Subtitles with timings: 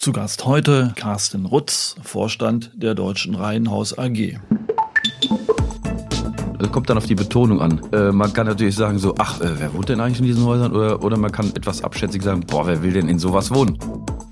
[0.00, 4.38] Zu Gast heute Carsten Rutz, Vorstand der Deutschen Reihenhaus AG.
[6.58, 7.82] Es kommt dann auf die Betonung an.
[7.92, 10.72] Äh, man kann natürlich sagen so, ach, äh, wer wohnt denn eigentlich in diesen Häusern?
[10.72, 13.78] Oder, oder man kann etwas abschätzig sagen, boah, wer will denn in sowas wohnen?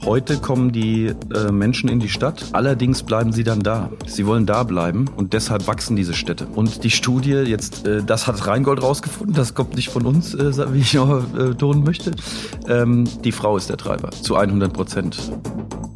[0.08, 3.90] Heute kommen die äh, Menschen in die Stadt, allerdings bleiben sie dann da.
[4.06, 6.46] Sie wollen da bleiben und deshalb wachsen diese Städte.
[6.46, 10.72] Und die Studie jetzt, äh, das hat Rheingold rausgefunden, das kommt nicht von uns, äh,
[10.72, 12.12] wie ich noch äh, tun möchte.
[12.66, 15.30] Ähm, die Frau ist der Treiber, zu 100 Prozent.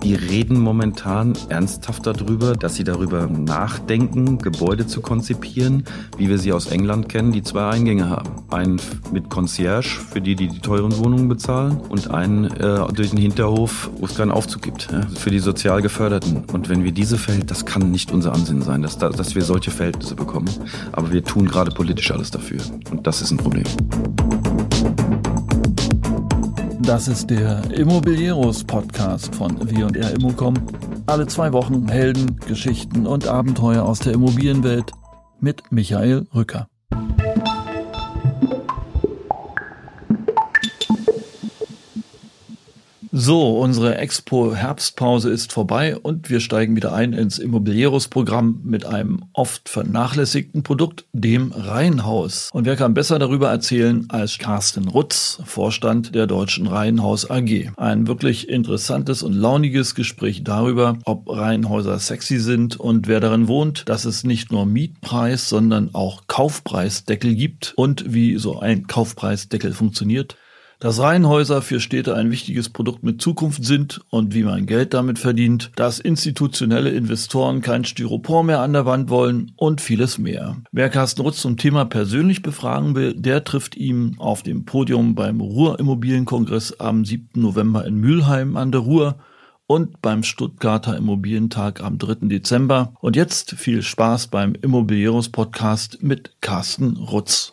[0.03, 5.84] Die reden momentan ernsthaft darüber, dass sie darüber nachdenken, Gebäude zu konzipieren,
[6.19, 8.30] wie wir sie aus England kennen, die zwei Eingänge haben.
[8.51, 8.80] Einen
[9.12, 13.91] mit Concierge, für die, die die teuren Wohnungen bezahlen, und einen äh, durch den Hinterhof,
[13.98, 16.45] wo es keinen Aufzug gibt, ja, für die sozial Geförderten.
[16.52, 19.71] Und wenn wir diese Verhältnisse, das kann nicht unser Ansinnen sein, dass, dass wir solche
[19.71, 20.51] Verhältnisse bekommen.
[20.91, 22.60] Aber wir tun gerade politisch alles dafür.
[22.91, 23.65] Und das ist ein Problem.
[26.82, 30.54] Das ist der Immobilieros Podcast von W&R Immocom.
[31.06, 34.90] Alle zwei Wochen Helden, Geschichten und Abenteuer aus der Immobilienwelt
[35.40, 36.66] mit Michael Rücker.
[43.15, 49.24] So, unsere Expo Herbstpause ist vorbei und wir steigen wieder ein ins Immobilieros-Programm mit einem
[49.35, 52.49] oft vernachlässigten Produkt, dem Reihenhaus.
[52.54, 57.73] Und wer kann besser darüber erzählen als Carsten Rutz, Vorstand der Deutschen Reihenhaus AG.
[57.77, 63.91] Ein wirklich interessantes und launiges Gespräch darüber, ob Reihenhäuser sexy sind und wer darin wohnt,
[63.91, 70.38] dass es nicht nur Mietpreis, sondern auch Kaufpreisdeckel gibt und wie so ein Kaufpreisdeckel funktioniert
[70.83, 75.21] dass Reihenhäuser für Städte ein wichtiges Produkt mit Zukunft sind und wie man Geld damit
[75.21, 80.56] verdient, dass institutionelle Investoren kein Styropor mehr an der Wand wollen und vieles mehr.
[80.72, 85.41] Wer Carsten Rutz zum Thema persönlich befragen will, der trifft ihm auf dem Podium beim
[85.41, 87.41] Ruhr Immobilienkongress am 7.
[87.41, 89.21] November in Mülheim an der Ruhr
[89.69, 92.27] und beim Stuttgarter Immobilientag am 3.
[92.27, 92.94] Dezember.
[93.00, 97.53] Und jetzt viel Spaß beim Immobilieros Podcast mit Carsten Rutz.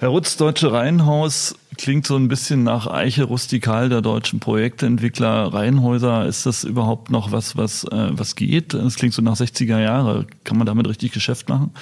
[0.00, 5.52] Herr Rutz, Deutsche Reihenhaus klingt so ein bisschen nach Eiche rustikal der deutschen Projektentwickler.
[5.52, 8.72] Reihenhäuser, ist das überhaupt noch was, was, äh, was geht?
[8.72, 10.26] Es klingt so nach 60er Jahre.
[10.42, 11.74] Kann man damit richtig Geschäft machen?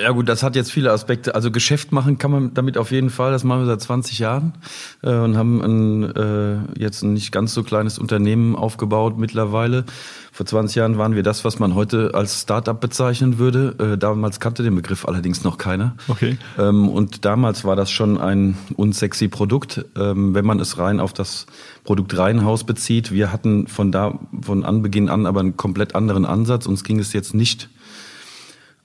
[0.00, 1.34] Ja gut, das hat jetzt viele Aspekte.
[1.34, 3.32] Also Geschäft machen kann man damit auf jeden Fall.
[3.32, 4.54] Das machen wir seit 20 Jahren
[5.02, 9.84] äh, und haben ein, äh, jetzt ein nicht ganz so kleines Unternehmen aufgebaut mittlerweile.
[10.32, 13.74] Vor 20 Jahren waren wir das, was man heute als Startup bezeichnen würde.
[13.78, 15.96] Äh, damals kannte den Begriff allerdings noch keiner.
[16.06, 16.38] Okay.
[16.58, 21.12] Ähm, und damals war das schon ein unsexy Produkt, ähm, wenn man es rein auf
[21.12, 21.46] das
[21.84, 23.10] Produkt Reihenhaus bezieht.
[23.10, 26.66] Wir hatten von da von Anbeginn an aber einen komplett anderen Ansatz.
[26.66, 27.68] Uns ging es jetzt nicht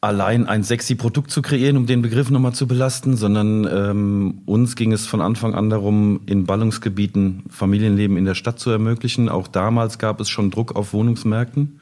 [0.04, 4.76] allein ein sexy Produkt zu kreieren, um den Begriff nochmal zu belasten, sondern ähm, uns
[4.76, 9.30] ging es von Anfang an darum, in Ballungsgebieten Familienleben in der Stadt zu ermöglichen.
[9.30, 11.80] Auch damals gab es schon Druck auf Wohnungsmärkten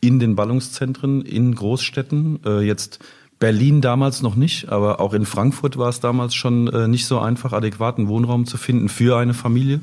[0.00, 2.40] in den Ballungszentren, in Großstädten.
[2.44, 2.98] Äh, jetzt
[3.38, 7.18] Berlin damals noch nicht, aber auch in Frankfurt war es damals schon äh, nicht so
[7.18, 9.80] einfach, adäquaten Wohnraum zu finden für eine Familie.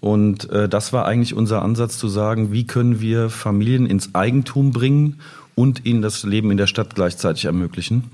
[0.00, 4.72] Und äh, das war eigentlich unser Ansatz zu sagen, wie können wir Familien ins Eigentum
[4.72, 5.20] bringen
[5.54, 8.10] und ihnen das Leben in der Stadt gleichzeitig ermöglichen.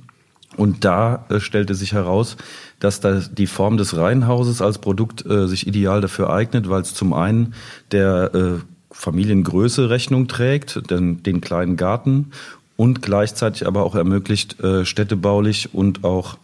[0.57, 2.37] Und da äh, stellte sich heraus,
[2.81, 6.95] dass da die Form des Reihenhauses als Produkt äh, sich ideal dafür eignet, weil es
[6.95, 7.55] zum einen
[7.93, 8.51] der äh,
[8.91, 12.33] Familiengröße Rechnung trägt, den, den kleinen Garten
[12.77, 16.39] und gleichzeitig aber auch ermöglicht, äh, städtebaulich und auch,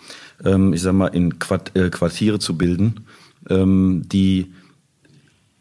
[0.44, 3.06] ähm, ich sag mal, in Quart äh, Quartiere zu bilden,
[3.50, 4.52] ähm, die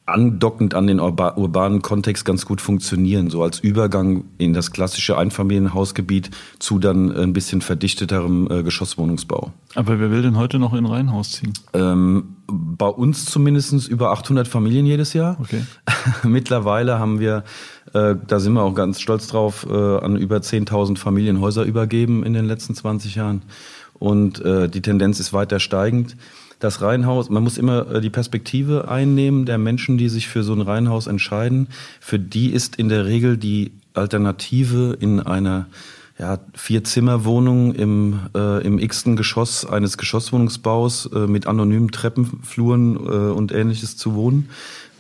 [0.06, 5.18] andockend an den urba urbanen Kontext ganz gut funktionieren, so als Übergang in das klassische
[5.18, 6.30] Einfamilienhausgebiet
[6.60, 9.52] zu dann ein bisschen verdichteterem äh, Geschosswohnungsbau.
[9.74, 11.54] Aber wer will denn heute noch in Reihenhaus ziehen?
[11.74, 15.38] Ähm, bei uns zumindest über 800 Familien jedes Jahr.
[15.40, 15.64] Okay.
[16.24, 17.44] Mittlerweile haben wir,
[17.94, 22.34] äh, da sind wir auch ganz stolz drauf, äh, an über 10.000 Familienhäuser übergeben in
[22.34, 23.42] den letzten 20 Jahren.
[23.98, 26.16] Und äh, die Tendenz ist weiter steigend
[26.66, 30.54] das Reihenhaus, man muss immer äh, die Perspektive einnehmen der Menschen, die sich für so
[30.54, 31.68] ein Reihenhaus entscheiden.
[32.02, 35.68] Für die ist in der Regel die Alternative in einer
[36.18, 43.52] ja, Vier-Zimmer-Wohnung im, äh, im x-ten Geschoss eines Geschosswohnungsbaus äh, mit anonymen Treppenfluren äh, und
[43.52, 44.50] ähnliches zu wohnen.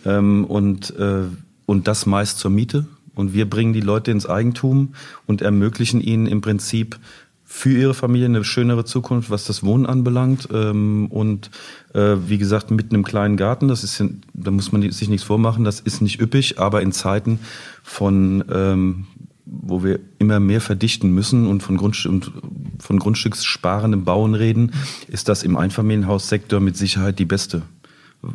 [0.05, 1.23] Ähm, und, äh,
[1.65, 2.85] und das meist zur Miete.
[3.15, 4.93] Und wir bringen die Leute ins Eigentum
[5.25, 6.97] und ermöglichen ihnen im Prinzip
[7.45, 10.49] für ihre Familie eine schönere Zukunft, was das Wohnen anbelangt.
[10.51, 11.51] Ähm, und
[11.93, 14.03] äh, wie gesagt, mit einem kleinen Garten, das ist,
[14.33, 17.39] da muss man sich nichts vormachen, das ist nicht üppig, aber in Zeiten
[17.83, 19.05] von ähm,
[19.45, 22.31] wo wir immer mehr verdichten müssen und von, Grundstück, und
[22.79, 24.71] von grundstückssparendem Bauen reden,
[25.07, 27.61] ist das im Einfamilienhaussektor mit Sicherheit die beste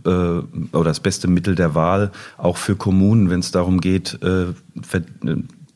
[0.05, 4.47] äh, oder das beste Mittel der Wahl, auch für Kommunen, wenn es darum geht, äh,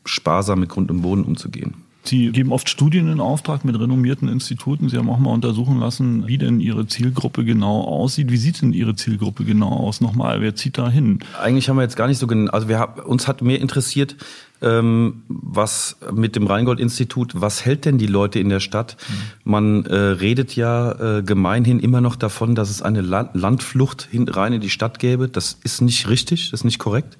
[0.05, 1.84] sparsam mit Grund und Boden umzugehen.
[2.07, 4.89] Sie geben oft Studien in Auftrag mit renommierten Instituten.
[4.89, 8.31] Sie haben auch mal untersuchen lassen, wie denn Ihre Zielgruppe genau aussieht.
[8.31, 10.01] Wie sieht denn Ihre Zielgruppe genau aus?
[10.01, 11.19] Nochmal, wer zieht da hin?
[11.41, 14.15] Eigentlich haben wir jetzt gar nicht so genau, also wir haben, uns hat mehr interessiert,
[14.61, 18.97] ähm, was mit dem Rheingold-Institut, was hält denn die Leute in der Stadt?
[19.07, 19.51] Mhm.
[19.51, 24.27] Man äh, redet ja äh, gemeinhin immer noch davon, dass es eine La Landflucht hin,
[24.27, 25.27] rein in die Stadt gäbe.
[25.27, 27.17] Das ist nicht richtig, das ist nicht korrekt.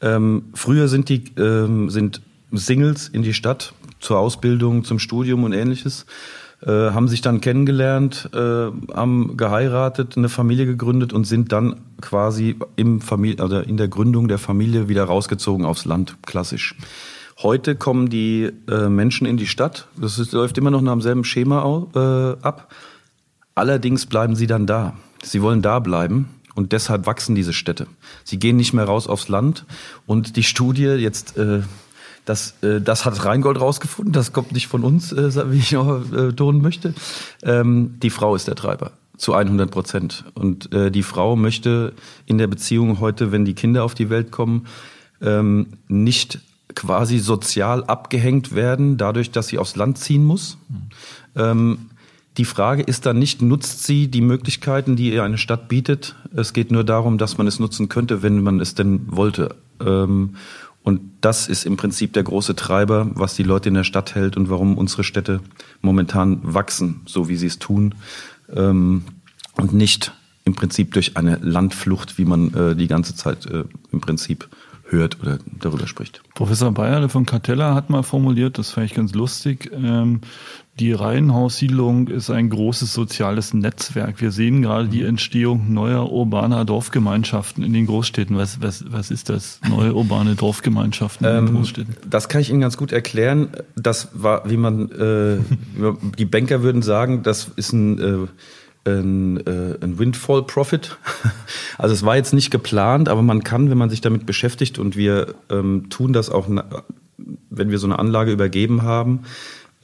[0.00, 5.52] Ähm, früher sind die ähm, sind Singles in die Stadt zur Ausbildung, zum Studium und
[5.52, 6.06] ähnliches,
[6.62, 8.38] äh, haben sich dann kennengelernt, äh,
[8.94, 14.28] haben geheiratet, eine Familie gegründet und sind dann quasi im Familie, also in der Gründung
[14.28, 16.74] der Familie wieder rausgezogen aufs Land, klassisch.
[17.42, 19.86] Heute kommen die äh, Menschen in die Stadt.
[19.98, 22.70] Das ist, läuft immer noch nach demselben Schema äh, ab.
[23.54, 24.94] Allerdings bleiben sie dann da.
[25.22, 27.86] Sie wollen da bleiben und deshalb wachsen diese Städte.
[28.24, 29.64] Sie gehen nicht mehr raus aufs Land.
[30.06, 31.62] Und die Studie jetzt äh,
[32.24, 36.00] das, äh, das hat Rheingold rausgefunden, das kommt nicht von uns, äh, wie ich noch
[36.12, 36.94] äh, betonen möchte.
[37.42, 40.24] Ähm, die Frau ist der Treiber zu 100 Prozent.
[40.34, 41.92] Und äh, die Frau möchte
[42.24, 44.66] in der Beziehung heute, wenn die Kinder auf die Welt kommen,
[45.20, 46.40] ähm, nicht
[46.74, 50.56] quasi sozial abgehängt werden, dadurch, dass sie aufs Land ziehen muss.
[50.68, 50.76] Mhm.
[51.36, 51.78] Ähm,
[52.38, 56.14] die Frage ist dann nicht, nutzt sie die Möglichkeiten, die ihr eine Stadt bietet?
[56.34, 59.56] Es geht nur darum, dass man es nutzen könnte, wenn man es denn wollte.
[59.84, 60.36] Ähm,
[60.82, 64.36] und das ist im Prinzip der große Treiber, was die Leute in der Stadt hält
[64.36, 65.40] und warum unsere Städte
[65.82, 67.94] momentan wachsen, so wie sie es tun.
[68.54, 69.04] Ähm,
[69.56, 70.12] und nicht
[70.44, 74.48] im Prinzip durch eine Landflucht, wie man äh, die ganze Zeit äh, im Prinzip
[74.88, 76.22] hört oder darüber spricht.
[76.34, 80.20] Professor Bayerle von Cartella hat mal formuliert, das fand ich ganz lustig, ähm,
[80.80, 84.22] die Reihenhaussiedlung ist ein großes soziales Netzwerk.
[84.22, 88.38] Wir sehen gerade die Entstehung neuer urbaner Dorfgemeinschaften in den Großstädten.
[88.38, 89.60] Was, was, was ist das?
[89.68, 91.96] Neue urbane Dorfgemeinschaften in den ähm, Großstädten?
[92.08, 93.50] Das kann ich Ihnen ganz gut erklären.
[93.76, 95.38] Das war, wie man, äh,
[96.18, 100.96] die Banker würden sagen, das ist ein, äh, ein, äh, ein Windfall Profit.
[101.78, 104.96] Also es war jetzt nicht geplant, aber man kann, wenn man sich damit beschäftigt und
[104.96, 106.46] wir ähm, tun das auch,
[107.48, 109.20] wenn wir so eine Anlage übergeben haben,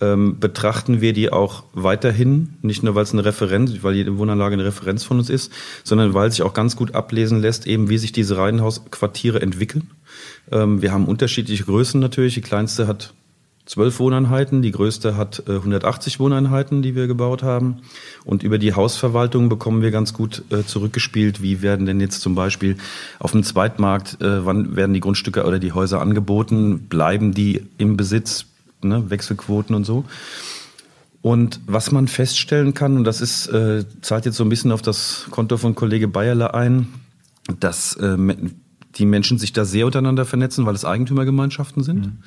[0.00, 4.54] ähm, betrachten wir die auch weiterhin, nicht nur weil es eine Referenz, weil jede Wohnanlage
[4.54, 5.52] eine Referenz von uns ist,
[5.84, 9.90] sondern weil sich auch ganz gut ablesen lässt, eben wie sich diese Reihenhausquartiere entwickeln.
[10.52, 12.34] Ähm, wir haben unterschiedliche Größen natürlich.
[12.34, 13.14] Die kleinste hat
[13.64, 17.78] zwölf Wohneinheiten, die größte hat äh, 180 Wohneinheiten, die wir gebaut haben.
[18.24, 22.34] Und über die Hausverwaltung bekommen wir ganz gut äh, zurückgespielt, wie werden denn jetzt zum
[22.34, 22.76] Beispiel
[23.18, 27.96] auf dem Zweitmarkt, äh, wann werden die Grundstücke oder die Häuser angeboten, bleiben die im
[27.96, 28.46] Besitz,
[28.88, 30.04] ne, Wechselquoten und so.
[31.22, 34.82] Und was man feststellen kann, und das ist, äh, zahlt jetzt so ein bisschen auf
[34.82, 36.88] das Konto von Kollege Bayerle ein,
[37.58, 38.16] dass äh,
[38.94, 42.06] die Menschen sich da sehr untereinander vernetzen, weil es Eigentümergemeinschaften sind.
[42.06, 42.18] Mhm.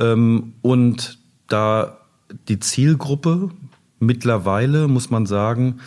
[0.00, 1.98] Ähm, und da
[2.48, 3.50] die Zielgruppe
[4.00, 5.80] mittlerweile, muss man sagen,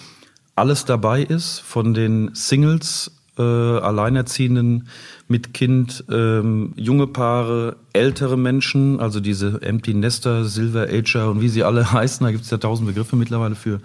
[0.56, 4.88] alles dabei ist, von den Singles, äh, Alleinerziehenden
[5.28, 11.50] mit Kind, ähm, junge Paare, ältere Menschen, also diese Empty Nester, Silver Ager und wie
[11.50, 13.80] sie alle heißen, da gibt es ja tausend Begriffe mittlerweile für.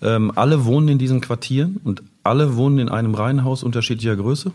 [0.00, 4.50] Ähm, alle wohnen in diesen Quartieren und alle wohnen in einem Reihenhaus unterschiedlicher Größe.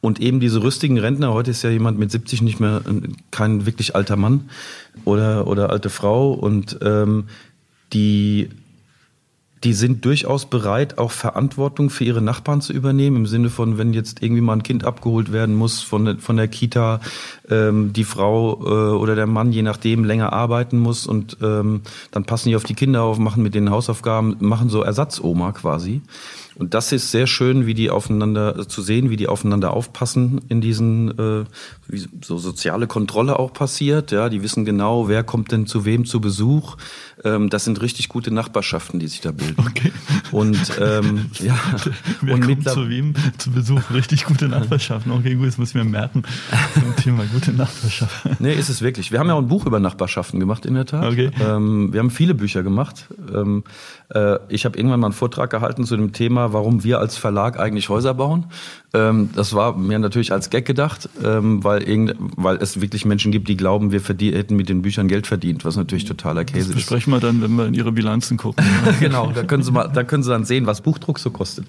[0.00, 2.82] Und eben diese rüstigen Rentner, heute ist ja jemand mit 70 nicht mehr
[3.32, 4.48] kein wirklich alter Mann
[5.04, 7.24] oder, oder alte Frau und ähm,
[7.92, 8.48] die
[9.64, 13.92] die sind durchaus bereit, auch Verantwortung für ihre Nachbarn zu übernehmen, im Sinne von, wenn
[13.92, 17.00] jetzt irgendwie mal ein Kind abgeholt werden muss von, der, von der Kita,
[17.50, 22.24] ähm, die Frau äh, oder der Mann, je nachdem, länger arbeiten muss und ähm, dann
[22.24, 26.02] passen die auf die Kinder auf, machen mit den Hausaufgaben, machen so Ersatzoma quasi.
[26.58, 30.60] Und das ist sehr schön, wie die aufeinander zu sehen, wie die aufeinander aufpassen in
[30.60, 31.44] diesen, äh,
[31.86, 34.10] wie so soziale Kontrolle auch passiert.
[34.10, 36.76] Ja, die wissen genau, wer kommt denn zu wem zu Besuch.
[37.24, 39.64] Ähm, das sind richtig gute Nachbarschaften, die sich da bilden.
[39.66, 39.92] Okay.
[40.32, 41.58] Und ähm, ja,
[42.22, 43.90] wer und kommt zu wem zu Besuch?
[43.92, 45.12] Richtig gute Nachbarschaften.
[45.12, 46.24] Okay, gut, das muss ich mir merken.
[46.74, 48.36] Zum Thema gute Nachbarschaften.
[48.40, 49.10] Nee, ist es wirklich.
[49.10, 51.12] Wir haben ja auch ein Buch über Nachbarschaften gemacht in der Tat.
[51.12, 51.30] Okay.
[51.40, 53.06] Ähm, wir haben viele Bücher gemacht.
[53.32, 53.97] Ähm, äh,
[54.48, 57.90] ich habe irgendwann mal einen Vortrag gehalten zu dem Thema, warum wir als Verlag eigentlich
[57.90, 58.46] Häuser bauen.
[58.94, 63.32] Ähm, das war mir natürlich als Gag gedacht, ähm, weil, irgend, weil es wirklich Menschen
[63.32, 66.68] gibt, die glauben, wir hätten mit den Büchern Geld verdient, was natürlich totaler Käse das
[66.68, 66.74] ist.
[66.76, 68.64] Besprechen wir dann, wenn wir in Ihre Bilanzen gucken.
[69.00, 71.66] genau, da können Sie mal, da können Sie dann sehen, was Buchdruck so kostet.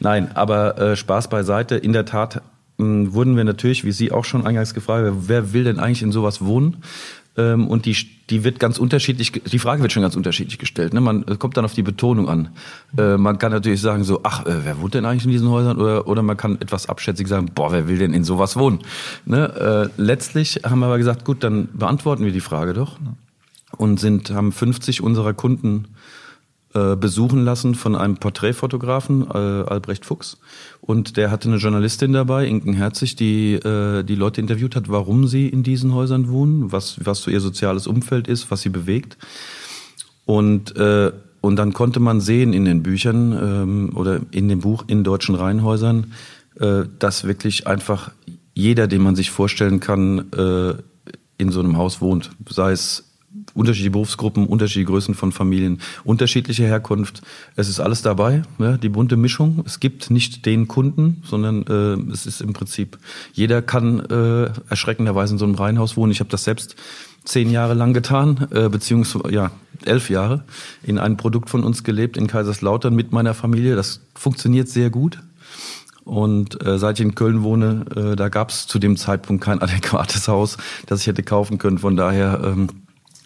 [0.00, 1.76] Nein, aber äh, Spaß beiseite.
[1.76, 2.42] In der Tat
[2.78, 6.02] ähm, wurden wir natürlich, wie Sie auch schon eingangs gefragt haben, wer will denn eigentlich
[6.02, 6.78] in sowas wohnen?
[7.38, 7.96] Ähm, und die,
[8.30, 10.92] die wird ganz unterschiedlich, die Frage wird schon ganz unterschiedlich gestellt.
[10.92, 11.00] Ne?
[11.00, 12.48] Man kommt dann auf die Betonung an.
[12.98, 15.78] Äh, man kann natürlich sagen so, ach, äh, wer wohnt denn eigentlich in diesen Häusern?
[15.78, 18.80] Oder, oder man kann etwas abschätzig sagen, boah, wer will denn in sowas wohnen?
[19.24, 19.90] Ne?
[19.96, 22.98] Äh, letztlich haben wir aber gesagt, gut, dann beantworten wir die Frage doch.
[23.76, 25.84] Und sind, haben 50 unserer Kunden
[26.74, 30.38] äh, besuchen lassen von einem Porträtfotografen, äh, Albrecht Fuchs.
[30.80, 35.26] Und der hatte eine Journalistin dabei, Inken Herzig, die äh, die Leute interviewt hat, warum
[35.26, 39.16] sie in diesen Häusern wohnen, was, was so ihr soziales Umfeld ist, was sie bewegt.
[40.26, 41.10] Und, äh,
[41.40, 45.36] und dann konnte man sehen in den Büchern ähm, oder in dem Buch in deutschen
[45.36, 46.12] Reihenhäusern,
[46.60, 48.10] äh, dass wirklich einfach
[48.52, 50.74] jeder, den man sich vorstellen kann, äh,
[51.38, 52.32] in so einem Haus wohnt.
[52.50, 53.07] Sei es
[53.54, 57.22] unterschiedliche Berufsgruppen, unterschiedliche Größen von Familien, unterschiedliche Herkunft.
[57.56, 59.62] Es ist alles dabei, ja, die bunte Mischung.
[59.66, 62.98] Es gibt nicht den Kunden, sondern äh, es ist im Prinzip,
[63.32, 66.12] jeder kann äh, erschreckenderweise in so einem Reihenhaus wohnen.
[66.12, 66.76] Ich habe das selbst
[67.24, 69.50] zehn Jahre lang getan, äh, beziehungsweise ja,
[69.84, 70.44] elf Jahre,
[70.82, 73.76] in einem Produkt von uns gelebt, in Kaiserslautern mit meiner Familie.
[73.76, 75.18] Das funktioniert sehr gut.
[76.04, 79.60] Und äh, seit ich in Köln wohne, äh, da gab es zu dem Zeitpunkt kein
[79.62, 80.56] adäquates Haus,
[80.86, 81.78] das ich hätte kaufen können.
[81.78, 82.68] Von daher ähm,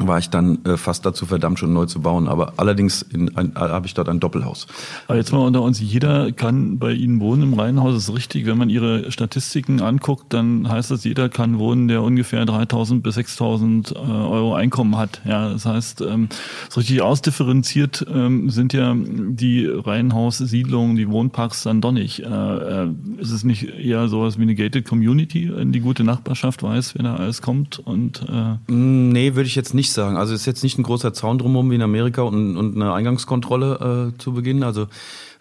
[0.06, 2.28] war ich dann äh, fast dazu verdammt, schon neu zu bauen.
[2.28, 4.66] Aber allerdings äh, habe ich dort ein Doppelhaus.
[5.08, 7.94] Aber jetzt mal unter uns, jeder kann bei Ihnen wohnen im Reihenhaus.
[7.94, 8.46] Das ist richtig.
[8.46, 13.16] Wenn man Ihre Statistiken anguckt, dann heißt das, jeder kann wohnen, der ungefähr 3.000 bis
[13.16, 15.20] 6.000 äh, Euro Einkommen hat.
[15.24, 16.28] Ja, das heißt, ähm,
[16.68, 22.20] so richtig ausdifferenziert ähm, sind ja die Reihenhaussiedlungen, die Wohnparks dann doch nicht.
[22.20, 26.62] Äh, äh, ist es nicht eher sowas wie eine gated Community, in die gute Nachbarschaft
[26.62, 27.78] weiß, wer da alles kommt?
[27.78, 30.16] Und, äh nee, würde ich jetzt nicht sagen.
[30.16, 32.92] Also es ist jetzt nicht ein großer Zaun drumherum wie in Amerika und, und eine
[32.92, 34.62] Eingangskontrolle äh, zu Beginn.
[34.62, 34.88] Also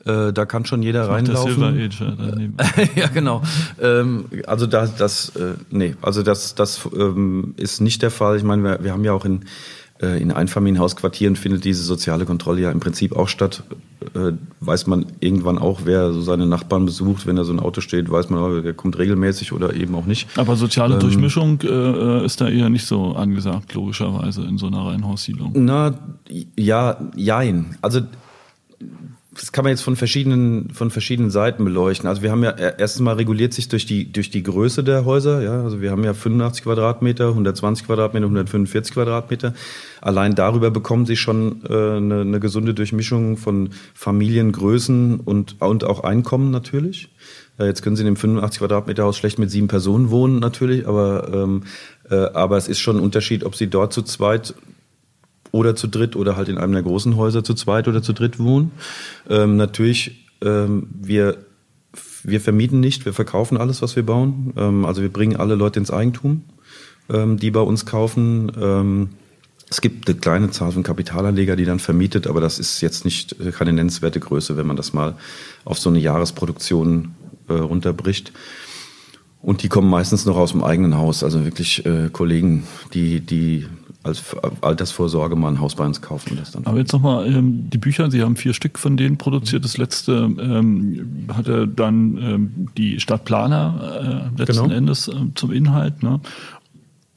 [0.05, 1.63] äh, da kann schon jeder reinlaufen.
[1.63, 2.01] Age,
[2.95, 3.41] ja, genau.
[3.79, 8.37] Ähm, also da, das, äh, nee, also das, das ähm, ist nicht der Fall.
[8.37, 9.45] Ich meine, wir, wir haben ja auch in
[10.01, 13.63] in Einfamilienhausquartieren findet diese soziale Kontrolle ja im Prinzip auch statt.
[14.15, 17.81] Äh, weiß man irgendwann auch, wer so seine Nachbarn besucht, wenn da so ein Auto
[17.81, 20.27] steht, weiß man, der kommt regelmäßig oder eben auch nicht.
[20.37, 24.85] Aber soziale ähm, Durchmischung äh, ist da eher nicht so angesagt, logischerweise, in so einer
[24.87, 25.51] Reihenhaussiedlung.
[25.55, 25.93] Na,
[26.57, 27.77] ja, jein.
[27.81, 28.01] Also
[29.33, 32.09] das kann man jetzt von verschiedenen, von verschiedenen Seiten beleuchten.
[32.09, 35.41] Also wir haben ja erstens mal reguliert sich durch die, durch die Größe der Häuser.
[35.41, 39.53] Ja, also wir haben ja 85 Quadratmeter, 120 Quadratmeter, 145 Quadratmeter.
[40.01, 46.03] Allein darüber bekommen sie schon äh, eine, eine gesunde Durchmischung von Familiengrößen und, und auch
[46.03, 47.07] Einkommen natürlich.
[47.57, 50.85] Äh, jetzt können Sie in einem 85 Quadratmeter Haus schlecht mit sieben Personen wohnen natürlich,
[50.85, 51.63] aber, ähm,
[52.09, 54.55] äh, aber es ist schon ein Unterschied, ob Sie dort zu zweit
[55.51, 58.39] oder zu dritt oder halt in einem der großen Häuser zu zweit oder zu dritt
[58.39, 58.71] wohnen.
[59.29, 61.37] Ähm, natürlich, ähm, wir,
[62.23, 64.53] wir vermieten nicht, wir verkaufen alles, was wir bauen.
[64.57, 66.43] Ähm, also wir bringen alle Leute ins Eigentum,
[67.09, 68.51] ähm, die bei uns kaufen.
[68.59, 69.09] Ähm,
[69.69, 73.39] es gibt eine kleine Zahl von Kapitalanleger, die dann vermietet, aber das ist jetzt nicht
[73.39, 75.15] äh, keine nennenswerte Größe, wenn man das mal
[75.63, 77.15] auf so eine Jahresproduktion
[77.47, 78.33] äh, runterbricht.
[79.41, 83.65] Und die kommen meistens noch aus dem eigenen Haus, also wirklich äh, Kollegen, die, die
[84.03, 86.65] als Altersvorsorge mal ein Haus bei uns kaufen und das dann.
[86.65, 89.63] Aber jetzt nochmal, ähm, die Bücher, Sie haben vier Stück von denen produziert.
[89.63, 94.75] Das letzte ähm, hatte dann ähm, die Stadtplaner äh, letzten genau.
[94.75, 96.01] Endes äh, zum Inhalt.
[96.01, 96.19] Ne?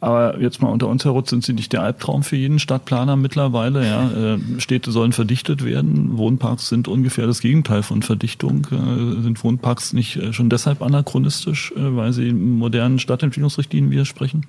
[0.04, 3.86] Aber jetzt mal unter uns herum sind sie nicht der Albtraum für jeden Stadtplaner mittlerweile.
[3.86, 4.34] Ja?
[4.34, 6.18] Äh, Städte sollen verdichtet werden.
[6.18, 8.66] Wohnparks sind ungefähr das Gegenteil von Verdichtung.
[8.70, 14.44] Äh, sind Wohnparks nicht äh, schon deshalb anachronistisch, weil sie modernen Stadtentwicklungsrichtlinien widersprechen?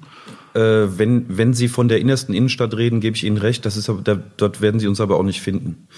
[0.54, 3.66] Wenn, wenn Sie von der innersten Innenstadt reden, gebe ich Ihnen recht.
[3.66, 5.90] Das ist, da, dort werden Sie uns aber auch nicht finden.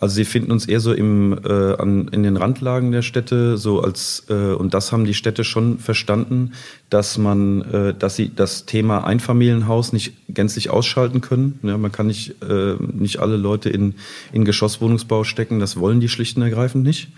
[0.00, 3.82] Also Sie finden uns eher so im, äh, an, in den Randlagen der Städte, so
[3.82, 6.52] als äh, und das haben die Städte schon verstanden,
[6.88, 11.60] dass man, äh, dass sie das Thema Einfamilienhaus nicht gänzlich ausschalten können.
[11.62, 13.94] Ja, man kann nicht äh, nicht alle Leute in
[14.32, 15.60] in Geschosswohnungsbau stecken.
[15.60, 17.08] Das wollen die schlicht und ergreifend nicht.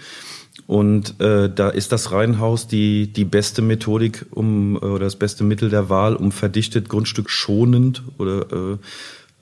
[0.67, 5.45] Und äh, da ist das Reihenhaus die, die beste Methodik um äh, oder das beste
[5.45, 8.79] Mittel der Wahl, um verdichtet Grundstück schonend oder äh,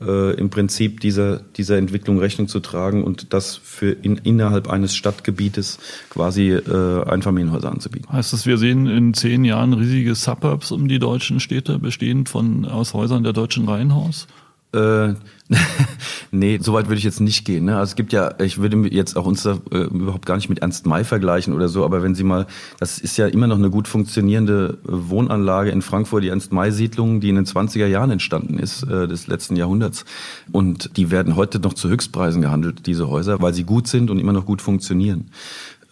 [0.00, 4.94] äh, im Prinzip dieser, dieser Entwicklung Rechnung zu tragen und das für in, innerhalb eines
[4.94, 5.78] Stadtgebietes
[6.10, 8.10] quasi äh, Einfamilienhäuser anzubieten.
[8.12, 12.64] Heißt das, wir sehen in zehn Jahren riesige Suburbs um die deutschen Städte, bestehend von
[12.64, 14.26] aus Häusern der deutschen Reihenhaus?
[14.72, 15.14] Äh,
[16.30, 17.64] nee, so weit würde ich jetzt nicht gehen.
[17.64, 17.76] Ne?
[17.76, 20.60] Also es gibt ja, ich würde jetzt auch uns da, äh, überhaupt gar nicht mit
[20.60, 22.46] Ernst May vergleichen oder so, aber wenn Sie mal,
[22.78, 27.20] das ist ja immer noch eine gut funktionierende Wohnanlage in Frankfurt, die Ernst May Siedlung,
[27.20, 30.04] die in den 20er Jahren entstanden ist, äh, des letzten Jahrhunderts.
[30.52, 34.20] Und die werden heute noch zu Höchstpreisen gehandelt, diese Häuser, weil sie gut sind und
[34.20, 35.30] immer noch gut funktionieren.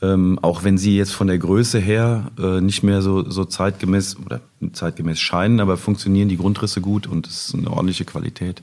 [0.01, 4.17] Ähm, auch wenn sie jetzt von der Größe her äh, nicht mehr so, so zeitgemäß
[4.25, 4.41] oder
[4.73, 8.63] zeitgemäß scheinen, aber funktionieren die Grundrisse gut und es ist eine ordentliche Qualität.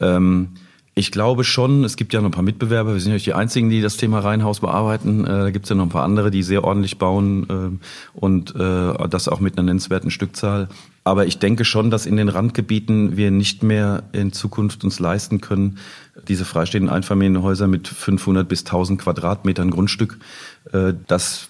[0.00, 0.48] Ähm,
[0.96, 2.92] ich glaube schon, es gibt ja noch ein paar Mitbewerber.
[2.92, 5.24] Wir sind ja nicht die Einzigen, die das Thema Reihenhaus bearbeiten.
[5.24, 7.80] Äh, da gibt es ja noch ein paar andere, die sehr ordentlich bauen
[8.14, 10.68] äh, und äh, das auch mit einer nennenswerten Stückzahl.
[11.02, 15.40] Aber ich denke schon, dass in den Randgebieten wir nicht mehr in Zukunft uns leisten
[15.40, 15.78] können,
[16.28, 20.18] diese freistehenden Einfamilienhäuser mit 500 bis 1000 Quadratmetern Grundstück.
[20.72, 21.48] Äh, das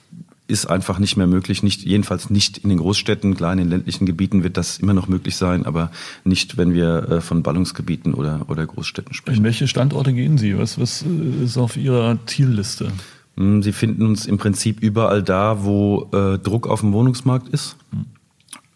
[0.54, 4.06] ist einfach nicht mehr möglich, nicht, jedenfalls nicht in den Großstädten, klar in den ländlichen
[4.06, 5.90] Gebieten wird das immer noch möglich sein, aber
[6.22, 9.38] nicht, wenn wir äh, von Ballungsgebieten oder, oder Großstädten sprechen.
[9.38, 10.56] In welche Standorte gehen Sie?
[10.56, 12.92] Was, was äh, ist auf Ihrer Zielliste?
[13.36, 17.76] Hm, Sie finden uns im Prinzip überall da, wo äh, Druck auf dem Wohnungsmarkt ist.
[17.90, 18.06] Hm.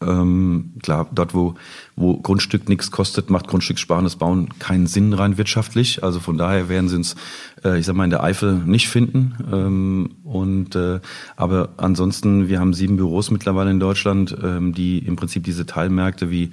[0.00, 1.55] Ähm, klar, dort, wo,
[1.97, 6.05] wo Grundstück nichts kostet, macht grundstückssparendes Bauen keinen Sinn rein wirtschaftlich.
[6.05, 7.17] Also von daher werden sie uns,
[7.64, 9.35] äh, ich sag mal, in der Eifel nicht finden.
[9.52, 11.00] Ähm, und äh,
[11.37, 16.31] aber ansonsten, wir haben sieben Büros mittlerweile in Deutschland, ähm, die im Prinzip diese Teilmärkte
[16.31, 16.50] wie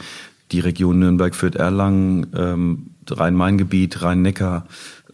[0.51, 4.65] die Region Nürnberg, Fürth, Erlangen, ähm, Rhein-Main-Gebiet, Rhein-Neckar,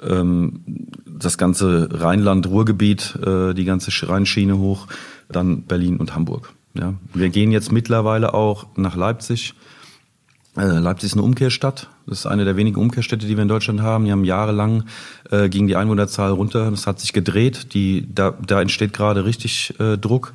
[0.02, 0.62] ähm,
[1.06, 4.88] das ganze Rheinland-Ruhrgebiet, äh, die ganze Rheinschiene hoch,
[5.30, 6.54] dann Berlin und Hamburg.
[6.74, 9.54] Ja, wir gehen jetzt mittlerweile auch nach Leipzig.
[10.58, 11.90] Äh, Leipzig ist eine Umkehrstadt.
[12.06, 14.06] Das ist eine der wenigen Umkehrstädte, die wir in Deutschland haben.
[14.06, 14.84] Die haben jahrelang
[15.30, 16.70] äh, ging die Einwohnerzahl runter.
[16.72, 17.74] Das hat sich gedreht.
[17.74, 20.34] Die, da, da entsteht gerade richtig äh, Druck.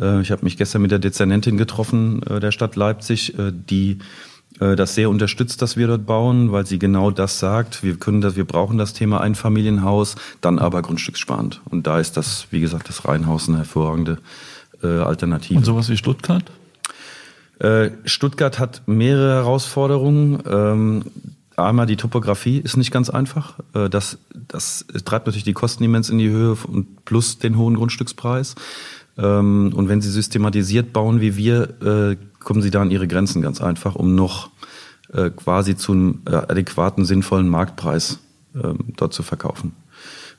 [0.00, 3.98] Äh, ich habe mich gestern mit der Dezernentin getroffen äh, der Stadt Leipzig, äh, die
[4.60, 7.82] äh, das sehr unterstützt, dass wir dort bauen, weil sie genau das sagt.
[7.82, 11.60] Wir können das, wir brauchen das Thema Einfamilienhaus, dann aber grundstückssparend.
[11.70, 14.18] Und da ist das, wie gesagt, das Reihenhaus eine hervorragende
[14.82, 15.58] äh, Alternative.
[15.58, 16.44] Und sowas wie Stuttgart?
[17.58, 20.42] Äh, Stuttgart hat mehrere Herausforderungen.
[20.50, 21.04] Ähm,
[21.56, 23.58] einmal die Topografie ist nicht ganz einfach.
[23.74, 27.76] Äh, das, das treibt natürlich die Kosten immens in die Höhe und plus den hohen
[27.76, 28.56] Grundstückspreis.
[29.16, 33.42] Ähm, und wenn Sie systematisiert bauen wie wir, äh, kommen Sie da an Ihre Grenzen
[33.42, 34.50] ganz einfach, um noch
[35.36, 38.18] quasi zu einem adäquaten, sinnvollen Marktpreis
[38.54, 39.72] ähm, dort zu verkaufen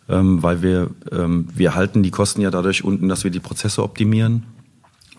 [0.10, 3.84] ähm, weil wir, ähm, wir halten die Kosten ja dadurch unten, dass wir die Prozesse
[3.84, 4.44] optimieren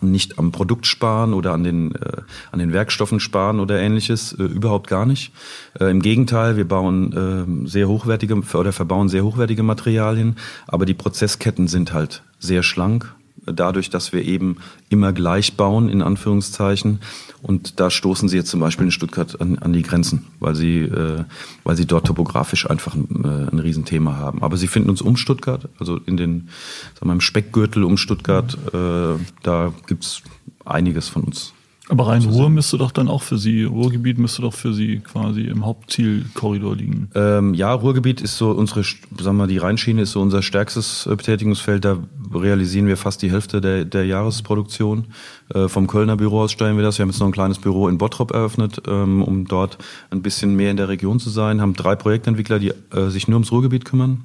[0.01, 2.21] und nicht am Produkt sparen oder an den, äh,
[2.51, 5.31] an den Werkstoffen sparen oder ähnliches, äh, überhaupt gar nicht.
[5.79, 10.35] Äh, Im Gegenteil, wir bauen äh, sehr hochwertige oder verbauen sehr hochwertige Materialien,
[10.67, 14.57] aber die Prozessketten sind halt sehr schlank dadurch, dass wir eben
[14.89, 16.99] immer gleich bauen, in Anführungszeichen.
[17.41, 20.81] Und da stoßen sie jetzt zum Beispiel in Stuttgart an, an die Grenzen, weil sie,
[20.81, 21.23] äh,
[21.63, 24.43] weil sie dort topografisch einfach ein, äh, ein Riesenthema haben.
[24.43, 26.49] Aber sie finden uns um Stuttgart, also in den,
[26.93, 30.21] sagen wir, im Speckgürtel um Stuttgart, äh, da gibt's
[30.65, 31.54] einiges von uns.
[31.87, 35.65] Aber Rhein-Ruhr müsste doch dann auch für Sie, Ruhrgebiet müsste doch für Sie quasi im
[35.65, 37.09] Hauptzielkorridor liegen.
[37.13, 41.15] Ähm, ja, Ruhrgebiet ist so unsere, sagen wir, die Rheinschiene ist so unser stärkstes äh,
[41.15, 41.85] Betätigungsfeld.
[41.85, 41.99] Da
[42.33, 45.05] realisieren wir fast die Hälfte der, der Jahresproduktion.
[45.53, 46.97] Äh, vom Kölner Büro aus stellen wir das.
[46.97, 49.77] Wir haben jetzt noch ein kleines Büro in Bottrop eröffnet, ähm, um dort
[50.09, 51.61] ein bisschen mehr in der Region zu sein.
[51.61, 54.23] Haben drei Projektentwickler, die äh, sich nur ums Ruhrgebiet kümmern.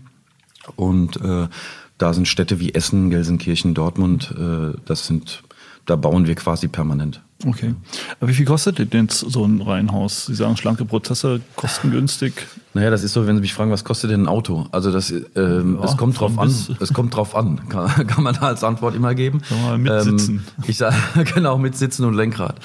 [0.76, 1.48] Und äh,
[1.98, 4.34] da sind Städte wie Essen, Gelsenkirchen, Dortmund.
[4.34, 5.42] Äh, das sind,
[5.86, 7.22] da bauen wir quasi permanent.
[7.46, 7.74] Okay.
[8.18, 10.26] Aber wie viel kostet denn so ein Reihenhaus?
[10.26, 12.34] Sie sagen schlanke Prozesse, kostengünstig.
[12.74, 14.66] Naja, das ist so, wenn Sie mich fragen, was kostet denn ein Auto?
[14.72, 16.54] Also das, ähm, ja, es kommt drauf an.
[16.80, 17.68] Es kommt drauf an.
[17.68, 19.40] Kann, kann man da als Antwort immer geben.
[19.50, 20.42] Ja, mit ähm.
[20.66, 20.96] Ich sage
[21.34, 22.60] genau mit Sitzen und Lenkrad.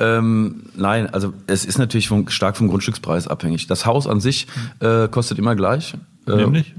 [0.00, 3.66] Ähm, nein, also es ist natürlich vom, stark vom Grundstückspreis abhängig.
[3.68, 4.48] Das Haus an sich
[4.80, 5.94] äh, kostet immer gleich.
[6.26, 6.74] Nämlich?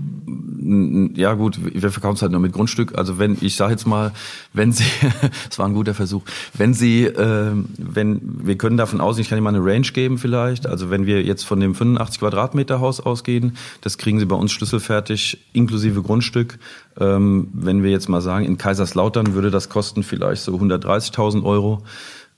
[1.16, 2.98] ja gut, wir verkaufen es halt nur mit Grundstück.
[2.98, 4.12] Also wenn, ich sage jetzt mal,
[4.54, 4.84] wenn Sie,
[5.50, 9.38] es war ein guter Versuch, wenn Sie, äh, wenn, wir können davon ausgehen, ich kann
[9.38, 13.00] Ihnen mal eine Range geben vielleicht, also wenn wir jetzt von dem 85 Quadratmeter Haus
[13.00, 16.60] ausgehen, das kriegen Sie bei uns schlüsselfertig, inklusive Grundstück.
[17.00, 21.84] Ähm, wenn wir jetzt mal sagen, in Kaiserslautern würde das kosten vielleicht so 130.000 Euro.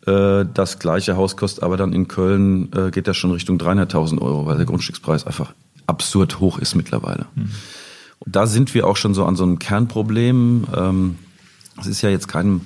[0.05, 4.21] Äh, das gleiche Haus kostet aber dann in Köln, äh, geht das schon Richtung 300.000
[4.21, 5.53] Euro, weil der Grundstückspreis einfach
[5.89, 7.25] absurd hoch ist mittlerweile.
[7.35, 7.49] Mhm.
[8.19, 10.67] Und da sind wir auch schon so an so einem Kernproblem.
[10.75, 11.15] Ähm,
[11.79, 12.61] es ist ja jetzt keinem,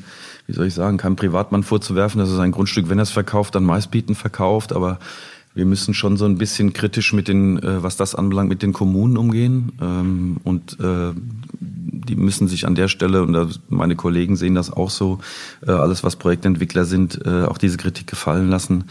[0.48, 3.56] wie soll ich sagen, keinem Privatmann vorzuwerfen, dass er sein Grundstück, wenn er es verkauft,
[3.56, 4.74] dann meistbieten verkauft.
[4.74, 5.00] Aber
[5.56, 8.74] wir müssen schon so ein bisschen kritisch mit den, äh, was das anbelangt, mit den
[8.74, 9.74] Kommunen umgehen.
[9.80, 11.12] Ähm, und äh,
[11.60, 15.20] die müssen sich an der Stelle, und meine Kollegen sehen das auch so,
[15.66, 18.86] äh, alles was Projektentwickler sind, auch diese Kritik gefallen lassen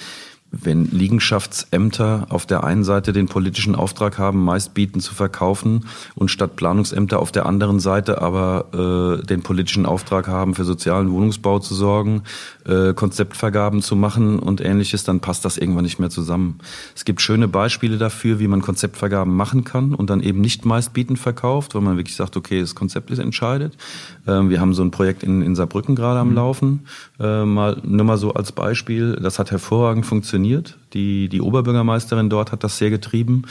[0.53, 6.57] wenn Liegenschaftsämter auf der einen Seite den politischen Auftrag haben, meistbieten zu verkaufen und statt
[6.57, 11.75] Planungsämter auf der anderen Seite aber äh, den politischen Auftrag haben, für sozialen Wohnungsbau zu
[11.75, 12.25] sorgen,
[12.67, 16.59] äh, Konzeptvergaben zu machen und ähnliches, dann passt das irgendwann nicht mehr zusammen.
[16.95, 21.19] Es gibt schöne Beispiele dafür, wie man Konzeptvergaben machen kann und dann eben nicht meistbietend
[21.19, 23.79] verkauft, weil man wirklich sagt, okay, das Konzept ist entscheidet.
[24.27, 26.35] Ähm, wir haben so ein Projekt in, in Saarbrücken gerade am mhm.
[26.35, 26.81] Laufen,
[27.19, 29.17] äh, mal nur mal so als Beispiel.
[29.17, 30.79] Das hat hervorragend funktioniert funktioniert.
[30.93, 33.43] Die, die Oberbürgermeisterin dort hat das sehr getrieben.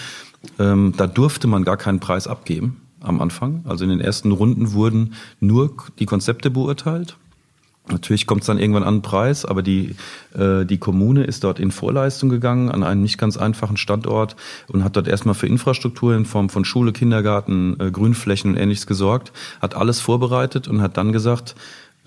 [0.59, 3.63] Ähm, da durfte man gar keinen Preis abgeben am Anfang.
[3.65, 7.17] Also in den ersten Runden wurden nur die Konzepte beurteilt.
[7.89, 9.95] Natürlich kommt es dann irgendwann an den Preis, aber die,
[10.37, 14.35] äh, die Kommune ist dort in Vorleistung gegangen an einen nicht ganz einfachen Standort
[14.67, 18.85] und hat dort erstmal für Infrastruktur in Form von Schule, Kindergarten, äh, Grünflächen und ähnliches
[18.85, 21.55] gesorgt, hat alles vorbereitet und hat dann gesagt,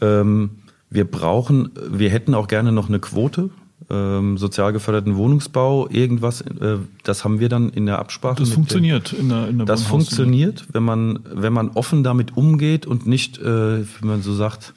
[0.00, 0.50] ähm,
[0.90, 3.50] wir brauchen, wir hätten auch gerne noch eine Quote
[3.90, 8.36] ähm, sozial geförderten Wohnungsbau, irgendwas, äh, das haben wir dann in der Absprache.
[8.36, 12.86] Das funktioniert in der, in der Das funktioniert, wenn man, wenn man offen damit umgeht
[12.86, 14.74] und nicht, äh, wie man so sagt,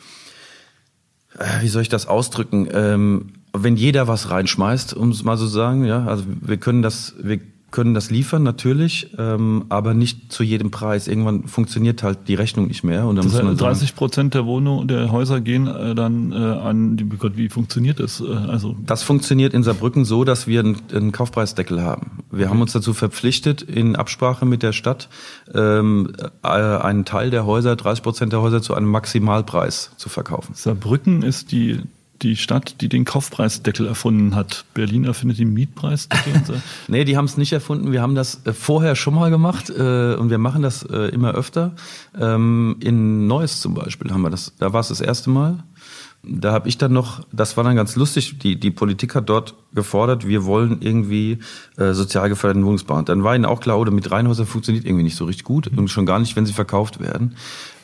[1.38, 5.46] äh, wie soll ich das ausdrücken, ähm, wenn jeder was reinschmeißt, um es mal so
[5.46, 10.32] zu sagen, ja, also wir können das, wir können das liefern, natürlich, ähm, aber nicht
[10.32, 11.08] zu jedem Preis.
[11.08, 13.06] Irgendwann funktioniert halt die Rechnung nicht mehr.
[13.06, 16.36] Und dann das muss man 30 Prozent der Wohnungen, der Häuser gehen äh, dann äh,
[16.36, 18.22] an die, Gott, wie funktioniert das?
[18.22, 22.24] Äh, also das funktioniert in Saarbrücken so, dass wir einen, einen Kaufpreisdeckel haben.
[22.32, 22.54] Wir okay.
[22.54, 25.10] haben uns dazu verpflichtet, in Absprache mit der Stadt
[25.54, 30.54] ähm, äh, einen Teil der Häuser, 30 Prozent der Häuser zu einem Maximalpreis zu verkaufen.
[30.56, 31.82] Saarbrücken ist die
[32.22, 34.66] die Stadt, die den Kaufpreisdeckel erfunden hat.
[34.74, 36.62] Berlin erfindet den Mietpreisdeckel.
[36.88, 37.92] nee, die haben es nicht erfunden.
[37.92, 41.34] Wir haben das äh, vorher schon mal gemacht äh, und wir machen das äh, immer
[41.34, 41.76] öfter.
[42.20, 44.54] Ähm, in Neuss zum Beispiel haben wir das.
[44.58, 45.64] Da war es das erste Mal.
[46.24, 49.56] Da habe ich dann noch, das war dann ganz lustig, die, die Politik hat dort
[49.74, 51.40] gefordert, wir wollen irgendwie
[51.78, 52.96] äh, sozial geförderten Wohnungsbau.
[52.96, 55.68] Und dann war ihnen auch klar, oder mit Reihenhäusern funktioniert irgendwie nicht so richtig gut
[55.68, 57.36] und schon gar nicht, wenn sie verkauft werden.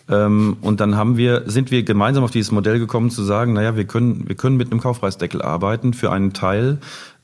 [0.10, 3.76] Ähm, und dann haben wir, sind wir gemeinsam auf dieses Modell gekommen zu sagen, naja,
[3.76, 6.80] wir können, wir können mit einem Kaufpreisdeckel arbeiten für einen Teil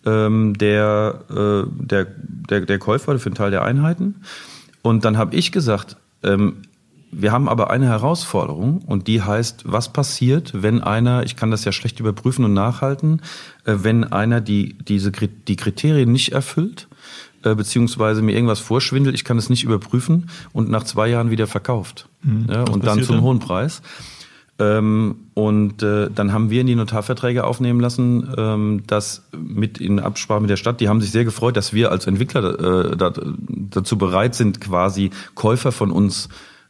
[0.05, 2.07] ähm, der, äh, der,
[2.49, 4.15] der, der Käufer, für einen Teil der Einheiten.
[4.81, 6.61] Und dann habe ich gesagt, ähm,
[7.11, 11.65] wir haben aber eine Herausforderung und die heißt, was passiert, wenn einer, ich kann das
[11.65, 13.21] ja schlecht überprüfen und nachhalten,
[13.65, 16.87] äh, wenn einer die, diese, die Kriterien nicht erfüllt
[17.43, 21.47] äh, beziehungsweise mir irgendwas vorschwindelt, ich kann es nicht überprüfen und nach zwei Jahren wieder
[21.47, 22.07] verkauft.
[22.21, 22.47] Mhm.
[22.49, 23.23] Ja, und dann zum dann?
[23.23, 23.81] hohen Preis.
[24.59, 30.01] Ähm, und äh, dann haben wir in die Notarverträge aufnehmen lassen, ähm, dass mit in
[30.01, 33.13] Absprache mit der Stadt, die haben sich sehr gefreut, dass wir als Entwickler äh, da,
[33.47, 36.27] dazu bereit sind, quasi Käufer von uns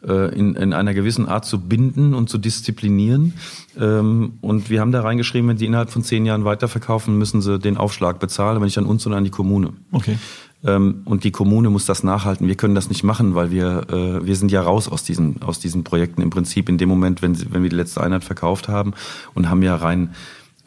[0.07, 3.33] äh, in, in einer gewissen Art zu binden und zu disziplinieren.
[3.77, 7.57] Ähm, und wir haben da reingeschrieben, wenn sie innerhalb von zehn Jahren weiterverkaufen, müssen sie
[7.57, 9.73] den Aufschlag bezahlen, aber nicht an uns, sondern an die Kommune.
[9.91, 10.17] Okay.
[10.63, 12.47] Ähm, und die Kommune muss das nachhalten.
[12.47, 15.59] Wir können das nicht machen, weil wir, äh, wir sind ja raus aus diesen, aus
[15.59, 18.93] diesen Projekten im Prinzip in dem Moment, wenn, wenn wir die letzte Einheit verkauft haben
[19.33, 20.11] und haben ja rein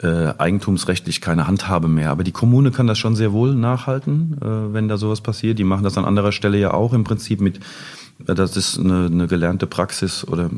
[0.01, 2.11] äh, eigentumsrechtlich keine Handhabe mehr.
[2.11, 5.59] Aber die Kommune kann das schon sehr wohl nachhalten, äh, wenn da sowas passiert.
[5.59, 7.59] Die machen das an anderer Stelle ja auch im Prinzip mit
[8.25, 10.49] das ist eine, eine gelernte Praxis oder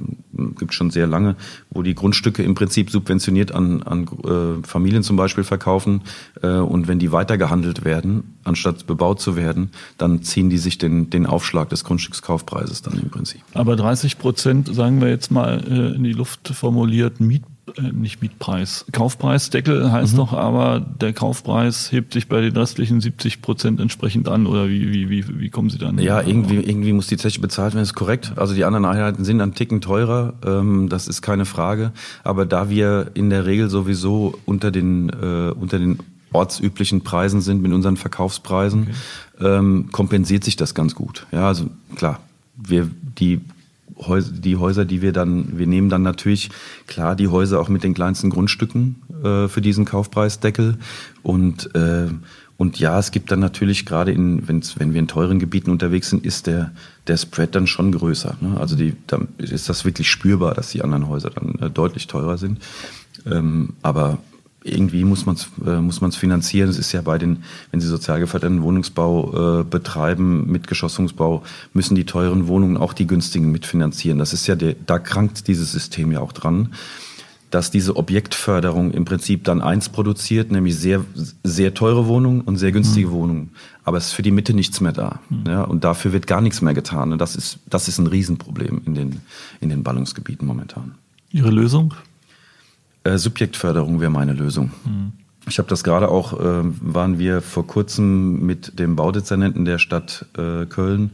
[0.58, 1.36] gibt schon sehr lange,
[1.70, 6.02] wo die Grundstücke im Prinzip subventioniert an, an äh, Familien zum Beispiel verkaufen
[6.42, 11.10] äh, und wenn die weitergehandelt werden, anstatt bebaut zu werden, dann ziehen die sich den,
[11.10, 13.42] den Aufschlag des Grundstückskaufpreises dann im Prinzip.
[13.54, 17.44] Aber 30 Prozent, sagen wir jetzt mal äh, in die Luft formuliert, Miet
[17.78, 18.86] äh, nicht Mietpreis.
[18.92, 20.18] Kaufpreisdeckel heißt mhm.
[20.18, 24.92] doch aber, der Kaufpreis hebt sich bei den restlichen 70 Prozent entsprechend an oder wie,
[24.92, 25.98] wie, wie, wie kommen Sie dann?
[25.98, 28.34] Ja, irgendwie, irgendwie muss die Zeche bezahlt werden, ist korrekt.
[28.36, 31.92] Also die anderen Einheiten sind ein Ticken teurer, ähm, das ist keine Frage.
[32.24, 36.00] Aber da wir in der Regel sowieso unter den, äh, unter den
[36.34, 38.90] ortsüblichen Preisen sind mit unseren Verkaufspreisen,
[39.40, 39.58] okay.
[39.58, 41.26] ähm, kompensiert sich das ganz gut.
[41.32, 42.20] Ja, also klar,
[42.56, 43.42] wir, die
[43.98, 46.50] Häuser, die Häuser, die wir dann, wir nehmen dann natürlich
[46.88, 50.78] klar die Häuser auch mit den kleinsten Grundstücken äh, für diesen Kaufpreisdeckel
[51.24, 52.08] und äh,
[52.58, 56.10] und ja, es gibt dann natürlich gerade in, wenn's, wenn wir in teuren Gebieten unterwegs
[56.10, 56.72] sind, ist der,
[57.08, 58.38] der Spread dann schon größer.
[58.40, 58.58] Ne?
[58.58, 62.38] Also die, da ist das wirklich spürbar, dass die anderen Häuser dann äh, deutlich teurer
[62.38, 62.60] sind.
[63.26, 64.20] Ähm, aber
[64.66, 66.70] irgendwie muss man es äh, muss man's finanzieren.
[66.70, 71.96] Es ist ja bei den, wenn Sie sozial geförderten Wohnungsbau äh, betreiben mit Geschossungsbau, müssen
[71.96, 74.18] die teuren Wohnungen auch die günstigen mitfinanzieren.
[74.18, 76.74] Das ist ja der, da krankt dieses System ja auch dran,
[77.52, 81.06] dass diese Objektförderung im Prinzip dann eins produziert, nämlich sehr
[81.44, 83.12] sehr teure Wohnungen und sehr günstige mhm.
[83.12, 83.52] Wohnungen.
[83.84, 85.20] Aber es ist für die Mitte nichts mehr da.
[85.30, 85.44] Mhm.
[85.46, 87.12] Ja, und dafür wird gar nichts mehr getan.
[87.14, 89.22] Und das ist das ist ein Riesenproblem in den
[89.62, 90.96] in den Ballungsgebieten momentan.
[91.32, 91.94] Ihre Lösung?
[93.06, 94.72] Äh, Subjektförderung wäre meine Lösung.
[94.84, 95.14] Mhm.
[95.48, 100.26] Ich habe das gerade auch, äh, waren wir vor kurzem mit dem Baudezernenten der Stadt
[100.38, 101.12] äh, Köln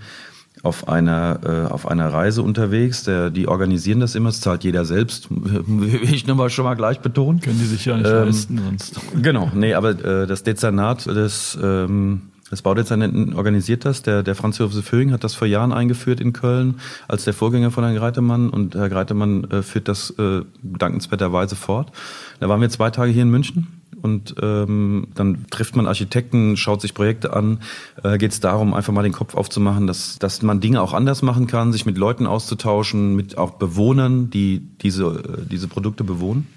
[0.63, 3.03] auf einer, äh, auf einer Reise unterwegs.
[3.03, 5.27] Der, die organisieren das immer, es zahlt jeder selbst.
[5.29, 7.41] Will ich nochmal schon mal gleich betonen.
[7.41, 9.01] Können die sich ja nicht ähm, leisten sonst.
[9.21, 14.03] Genau, nee, aber äh, das Dezernat des, ähm, des Baudezernenten organisiert das.
[14.03, 16.75] Der, der Franz Josef Föhing hat das vor Jahren eingeführt in Köln
[17.07, 21.91] als der Vorgänger von Herrn Greitemann und Herr Greitemann äh, führt das äh, dankenswerterweise fort.
[22.39, 23.67] Da waren wir zwei Tage hier in München
[24.01, 27.59] und ähm, dann trifft man Architekten, schaut sich Projekte an.
[28.03, 31.21] Äh, Geht es darum, einfach mal den Kopf aufzumachen, dass, dass man Dinge auch anders
[31.21, 36.47] machen kann, sich mit Leuten auszutauschen, mit auch Bewohnern, die diese, äh, diese Produkte bewohnen.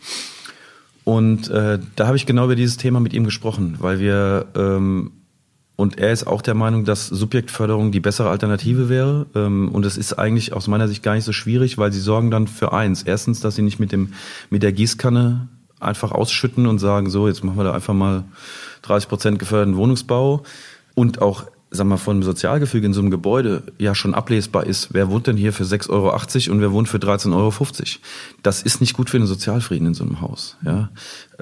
[1.04, 5.12] Und äh, da habe ich genau über dieses Thema mit ihm gesprochen, weil wir ähm,
[5.76, 9.26] und er ist auch der Meinung, dass Subjektförderung die bessere Alternative wäre.
[9.34, 12.30] Ähm, und es ist eigentlich aus meiner Sicht gar nicht so schwierig, weil sie sorgen
[12.30, 13.02] dann für eins.
[13.02, 14.12] Erstens, dass sie nicht mit dem
[14.50, 15.48] mit der Gießkanne
[15.80, 18.24] einfach ausschütten und sagen, so, jetzt machen wir da einfach mal
[18.82, 20.44] 30 Prozent geförderten Wohnungsbau
[20.94, 21.44] und auch
[21.76, 25.26] sag mal, von dem Sozialgefüge in so einem Gebäude ja schon ablesbar ist, wer wohnt
[25.26, 27.52] denn hier für 6,80 Euro und wer wohnt für 13,50 Euro.
[28.42, 30.56] Das ist nicht gut für den Sozialfrieden in so einem Haus.
[30.64, 30.90] Ja?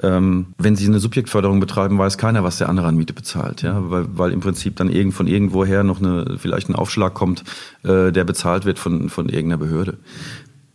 [0.01, 3.61] Ähm, wenn Sie eine Subjektförderung betreiben, weiß keiner, was der andere an Miete bezahlt.
[3.61, 3.89] Ja?
[3.89, 7.43] Weil, weil im Prinzip dann irgend von irgendwoher noch eine, vielleicht ein Aufschlag kommt,
[7.83, 9.97] äh, der bezahlt wird von, von irgendeiner Behörde.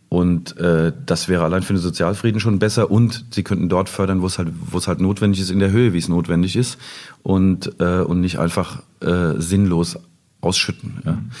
[0.09, 4.23] Und äh, das wäre allein für den Sozialfrieden schon besser und sie könnten dort fördern,
[4.23, 6.79] wo es halt, wo es halt notwendig ist, in der Höhe, wie es notwendig ist
[7.21, 9.97] und, äh, und nicht einfach äh, sinnlos
[10.41, 11.01] ausschütten.
[11.05, 11.11] Ja.
[11.13, 11.31] Mhm.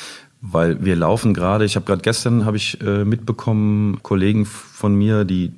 [0.41, 5.25] Weil wir laufen gerade, ich habe gerade gestern habe ich äh, mitbekommen, Kollegen von mir,
[5.25, 5.51] die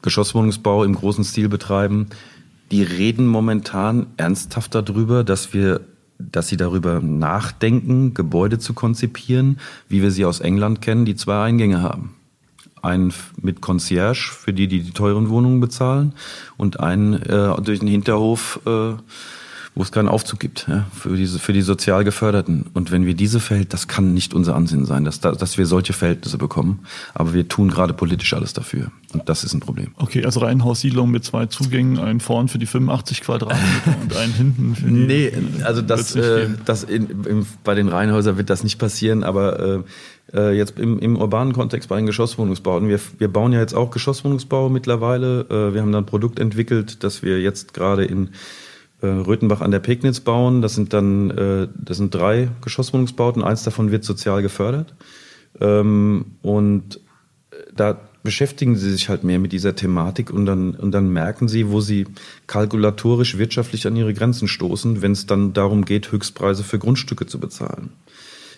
[0.00, 2.06] Geschosswohnungsbau im großen Stil betreiben,
[2.70, 5.82] die reden momentan ernsthaft darüber, dass wir
[6.18, 11.44] dass sie darüber nachdenken, Gebäude zu konzipieren, wie wir sie aus England kennen, die zwei
[11.44, 12.14] Eingänge haben.
[12.82, 16.14] Einen mit Concierge, für die, die die teuren Wohnungen bezahlen,
[16.56, 18.92] und einen äh, durch den Hinterhof, äh,
[19.76, 22.64] wo es keinen Aufzug gibt, ja, für, diese, für die sozial Geförderten.
[22.72, 25.92] Und wenn wir diese Verhältnisse, das kann nicht unser Ansinnen sein, dass, dass wir solche
[25.92, 26.80] Verhältnisse bekommen.
[27.12, 28.90] Aber wir tun gerade politisch alles dafür.
[29.12, 29.88] Und das ist ein Problem.
[29.98, 34.74] Okay, also Reihenhaussiedlung mit zwei Zugängen, einen vorn für die 85 Quadratmeter und einen hinten
[34.76, 34.92] für die.
[34.92, 39.60] Nee, also das, äh, das in, im, bei den Reihenhäusern wird das nicht passieren, aber
[39.60, 39.82] äh,
[40.32, 42.88] äh, jetzt im, im urbanen Kontext bei den Geschosswohnungsbauten.
[42.88, 45.40] Wir, wir bauen ja jetzt auch Geschosswohnungsbau mittlerweile.
[45.50, 48.30] Äh, wir haben da ein Produkt entwickelt, das wir jetzt gerade in
[49.02, 50.62] äh, Röthenbach an der Pegnitz bauen.
[50.62, 53.42] Das sind dann äh, das sind drei Geschosswohnungsbauten.
[53.42, 54.94] Eins davon wird sozial gefördert.
[55.60, 57.00] Ähm, und
[57.74, 61.70] da beschäftigen sie sich halt mehr mit dieser Thematik und dann, und dann merken sie,
[61.70, 62.06] wo sie
[62.48, 67.38] kalkulatorisch wirtschaftlich an ihre Grenzen stoßen, wenn es dann darum geht, Höchstpreise für Grundstücke zu
[67.38, 67.90] bezahlen.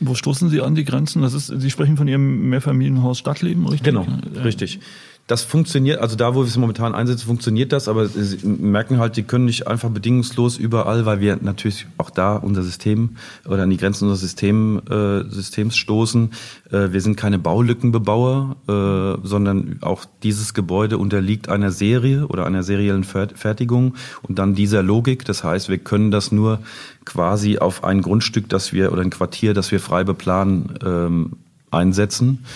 [0.01, 1.23] Wo stoßen Sie an die Grenzen?
[1.23, 3.85] Das ist, Sie sprechen von Ihrem Mehrfamilienhaus Stadtleben, richtig?
[3.85, 4.07] Genau,
[4.43, 4.79] richtig
[5.29, 9.19] das funktioniert, also da, wo wir es momentan einsetzen, funktioniert das, aber sie merken halt,
[9.19, 13.11] die können nicht einfach bedingungslos überall, weil wir natürlich auch da unser System
[13.47, 16.31] oder an die Grenzen unseres System, äh, Systems stoßen.
[16.73, 22.63] Äh, wir sind keine Baulückenbebauer, äh, sondern auch dieses Gebäude unterliegt einer Serie oder einer
[22.63, 25.27] seriellen Fertigung und dann dieser Logik.
[25.27, 26.61] Das heißt, wir können das nur
[27.05, 31.33] quasi auf ein Grundstück, das wir oder ein Quartier, das wir frei beplanen, ähm,
[31.71, 32.47] einsetzen.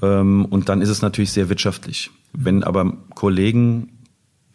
[0.00, 2.12] Ähm, und dann ist es natürlich sehr wirtschaftlich.
[2.32, 3.88] Wenn aber Kollegen,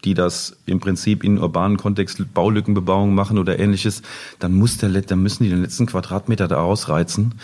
[0.03, 4.01] die das im Prinzip in urbanen Kontext Baulückenbebauung machen oder ähnliches,
[4.39, 7.35] dann muss der, dann müssen die den letzten Quadratmeter da ausreizen,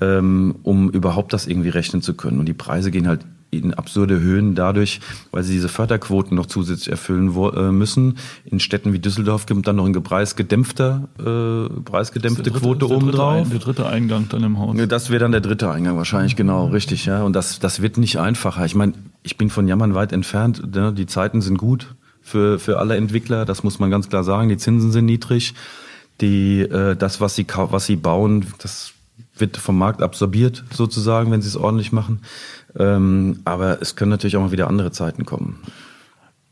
[0.00, 2.38] ähm, um überhaupt das irgendwie rechnen zu können.
[2.38, 3.26] Und die Preise gehen halt
[3.58, 8.18] in absurde Höhen dadurch, weil sie diese Förderquoten noch zusätzlich erfüllen äh, müssen.
[8.44, 13.48] In Städten wie Düsseldorf gibt es dann noch eine preisgedämpfter, äh, preisgedämpfte dritte, Quote obendrauf.
[13.48, 14.76] Der dritte Eingang dann im Haus.
[14.88, 17.22] Das wäre dann der dritte Eingang wahrscheinlich, genau, richtig, ja.
[17.22, 18.64] Und das, das wird nicht einfacher.
[18.64, 20.74] Ich meine, ich bin von Jammern weit entfernt.
[20.74, 20.92] Ne?
[20.92, 24.48] Die Zeiten sind gut für, für alle Entwickler, das muss man ganz klar sagen.
[24.48, 25.54] Die Zinsen sind niedrig.
[26.20, 28.93] Die, äh, das, was sie, was sie bauen, das
[29.36, 32.20] wird vom Markt absorbiert sozusagen, wenn sie es ordentlich machen.
[32.78, 35.60] Ähm, aber es können natürlich auch mal wieder andere Zeiten kommen.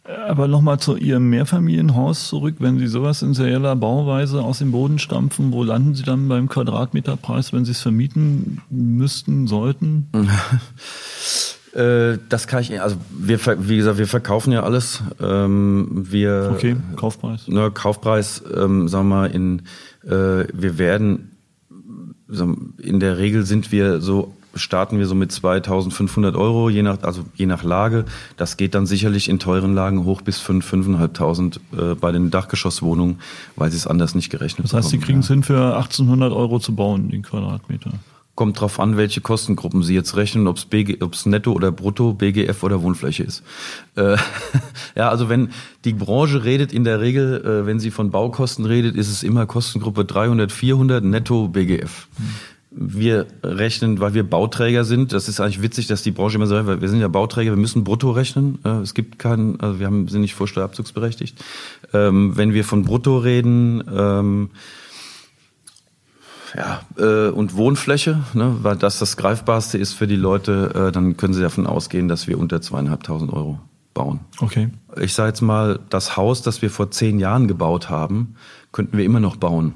[0.05, 2.57] Aber nochmal zu Ihrem Mehrfamilienhaus zurück.
[2.59, 6.49] Wenn Sie sowas in serieller Bauweise aus dem Boden stampfen, wo landen Sie dann beim
[6.49, 10.09] Quadratmeterpreis, wenn Sie es vermieten müssten, sollten?
[11.75, 15.03] Äh, das kann ich, also wir, wie gesagt, wir verkaufen ja alles.
[15.23, 17.49] Ähm, wir, okay, Kaufpreis.
[17.49, 19.63] Ne, Kaufpreis, ähm, sagen wir mal, in,
[20.05, 21.32] äh, wir werden,
[22.79, 27.25] in der Regel sind wir so starten wir so mit 2.500 Euro, je nach, also
[27.35, 28.05] je nach Lage.
[28.37, 30.99] Das geht dann sicherlich in teuren Lagen hoch bis 5.000,
[31.73, 33.19] 5.500 äh, bei den Dachgeschosswohnungen,
[33.57, 34.77] weil sie es anders nicht gerechnet haben.
[34.77, 35.35] Das heißt, Sie kriegen es ja.
[35.35, 37.93] hin, für 1.800 Euro zu bauen, den Quadratmeter?
[38.35, 42.83] Kommt drauf an, welche Kostengruppen Sie jetzt rechnen, ob es Netto oder Brutto, BGF oder
[42.83, 43.43] Wohnfläche ist.
[43.95, 44.17] Äh,
[44.97, 45.51] ja, also wenn
[45.85, 49.45] die Branche redet, in der Regel, äh, wenn sie von Baukosten redet, ist es immer
[49.45, 52.09] Kostengruppe 300, 400 Netto BGF.
[52.71, 55.13] Wir rechnen, weil wir Bauträger sind.
[55.13, 57.85] Das ist eigentlich witzig, dass die Branche immer sagt, wir sind ja Bauträger, wir müssen
[57.85, 58.61] brutto rechnen.
[58.83, 61.37] Es gibt keinen, also wir haben, sind nicht vorsteuerabzugsberechtigt.
[61.93, 64.51] Ähm, wenn wir von brutto reden, ähm,
[66.57, 71.17] ja, äh, und Wohnfläche, ne, weil das das Greifbarste ist für die Leute, äh, dann
[71.17, 73.59] können sie davon ausgehen, dass wir unter zweieinhalbtausend Euro
[73.95, 74.21] bauen.
[74.39, 74.71] Okay.
[75.01, 78.35] Ich sage jetzt mal, das Haus, das wir vor zehn Jahren gebaut haben,
[78.73, 79.75] könnten wir immer noch bauen.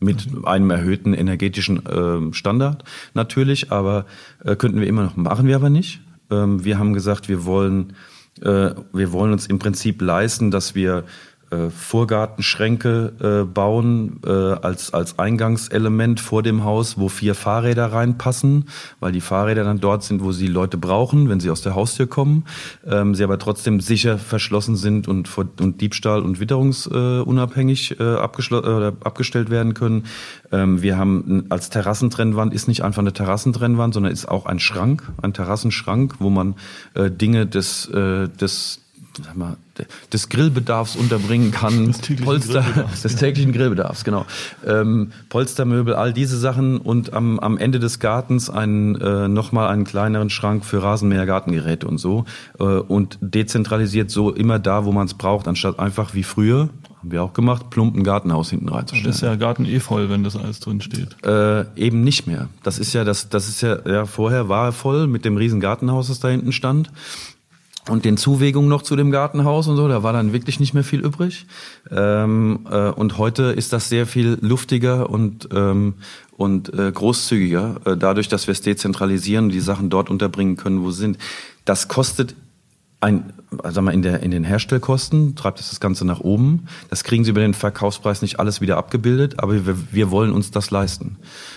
[0.00, 0.46] Mit okay.
[0.46, 4.06] einem erhöhten energetischen äh, Standard natürlich, aber
[4.44, 6.00] äh, könnten wir immer noch, machen wir aber nicht.
[6.30, 7.94] Ähm, wir haben gesagt, wir wollen,
[8.40, 11.04] äh, wir wollen uns im Prinzip leisten, dass wir
[11.52, 18.64] äh, Vorgartenschränke äh, bauen äh, als, als Eingangselement vor dem Haus, wo vier Fahrräder reinpassen,
[19.00, 22.06] weil die Fahrräder dann dort sind, wo sie Leute brauchen, wenn sie aus der Haustür
[22.06, 22.44] kommen,
[22.86, 28.92] ähm, sie aber trotzdem sicher verschlossen sind und, vor, und Diebstahl- und witterungsunabhängig äh, äh,
[29.04, 30.06] abgestellt werden können.
[30.50, 35.02] Ähm, wir haben als Terrassentrennwand ist nicht einfach eine Terrassentrennwand, sondern ist auch ein Schrank,
[35.20, 36.54] ein Terrassenschrank, wo man
[36.94, 38.81] äh, Dinge des, äh, des
[39.22, 39.56] sag mal,
[40.12, 41.86] des Grillbedarfs unterbringen kann.
[41.86, 44.26] Des täglichen Polster, Grillbedarfs, des täglichen Grillbedarfs, genau.
[44.66, 49.84] Ähm, Polstermöbel, all diese Sachen und am, am Ende des Gartens einen, äh, nochmal einen
[49.84, 52.24] kleineren Schrank für Rasenmäher, Gartengeräte und so.
[52.58, 57.10] Äh, und dezentralisiert so immer da, wo man es braucht, anstatt einfach wie früher, haben
[57.10, 59.06] wir auch gemacht, plump ein Gartenhaus hinten reinzustellen.
[59.06, 61.16] Das ist ja Garten eh voll, wenn das alles drin steht.
[61.24, 62.48] Äh, eben nicht mehr.
[62.62, 65.60] Das ist ja, das, das ist ja, ja, vorher war er voll mit dem riesen
[65.60, 66.90] Gartenhaus, das da hinten stand
[67.88, 70.84] und den Zuwägungen noch zu dem Gartenhaus und so, da war dann wirklich nicht mehr
[70.84, 71.46] viel übrig.
[71.90, 75.94] Ähm, äh, und heute ist das sehr viel luftiger und, ähm,
[76.36, 80.82] und äh, großzügiger, äh, dadurch, dass wir es dezentralisieren und die Sachen dort unterbringen können,
[80.84, 81.18] wo sie sind.
[81.64, 82.36] Das kostet
[83.02, 83.32] ein,
[83.64, 86.66] sag mal, in, der, in den Herstellkosten treibt es das Ganze nach oben.
[86.88, 90.50] Das kriegen Sie über den Verkaufspreis nicht alles wieder abgebildet, aber wir, wir wollen uns
[90.50, 91.16] das leisten.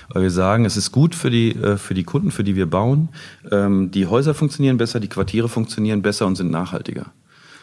[0.09, 2.69] Weil wir sagen, es ist gut für die, äh, für die Kunden, für die wir
[2.69, 3.09] bauen.
[3.51, 7.05] Ähm, die Häuser funktionieren besser, die Quartiere funktionieren besser und sind nachhaltiger.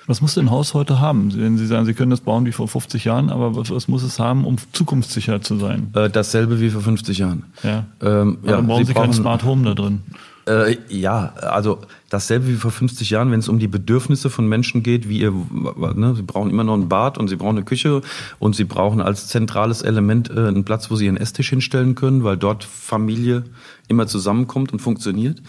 [0.07, 1.33] Was muss denn ein Haus heute haben?
[1.35, 4.03] Wenn Sie sagen, Sie können das bauen wie vor 50 Jahren, aber was, was muss
[4.03, 5.91] es haben, um zukunftssicher zu sein?
[5.95, 7.45] Äh, dasselbe wie vor 50 Jahren.
[7.63, 7.87] Ja.
[8.01, 10.03] Ähm, ja, dann brauchen Sie, Sie brauchen, kein Smart Home da drin.
[10.47, 11.79] Äh, ja, also
[12.11, 15.31] dasselbe wie vor 50 Jahren, wenn es um die Bedürfnisse von Menschen geht, wie ihr,
[15.31, 18.03] ne, sie brauchen immer noch ein Bad und sie brauchen eine Küche
[18.41, 22.25] und sie brauchen als zentrales Element äh, einen Platz, wo sie ihren Esstisch hinstellen können,
[22.25, 23.45] weil dort Familie
[23.87, 25.41] immer zusammenkommt und funktioniert.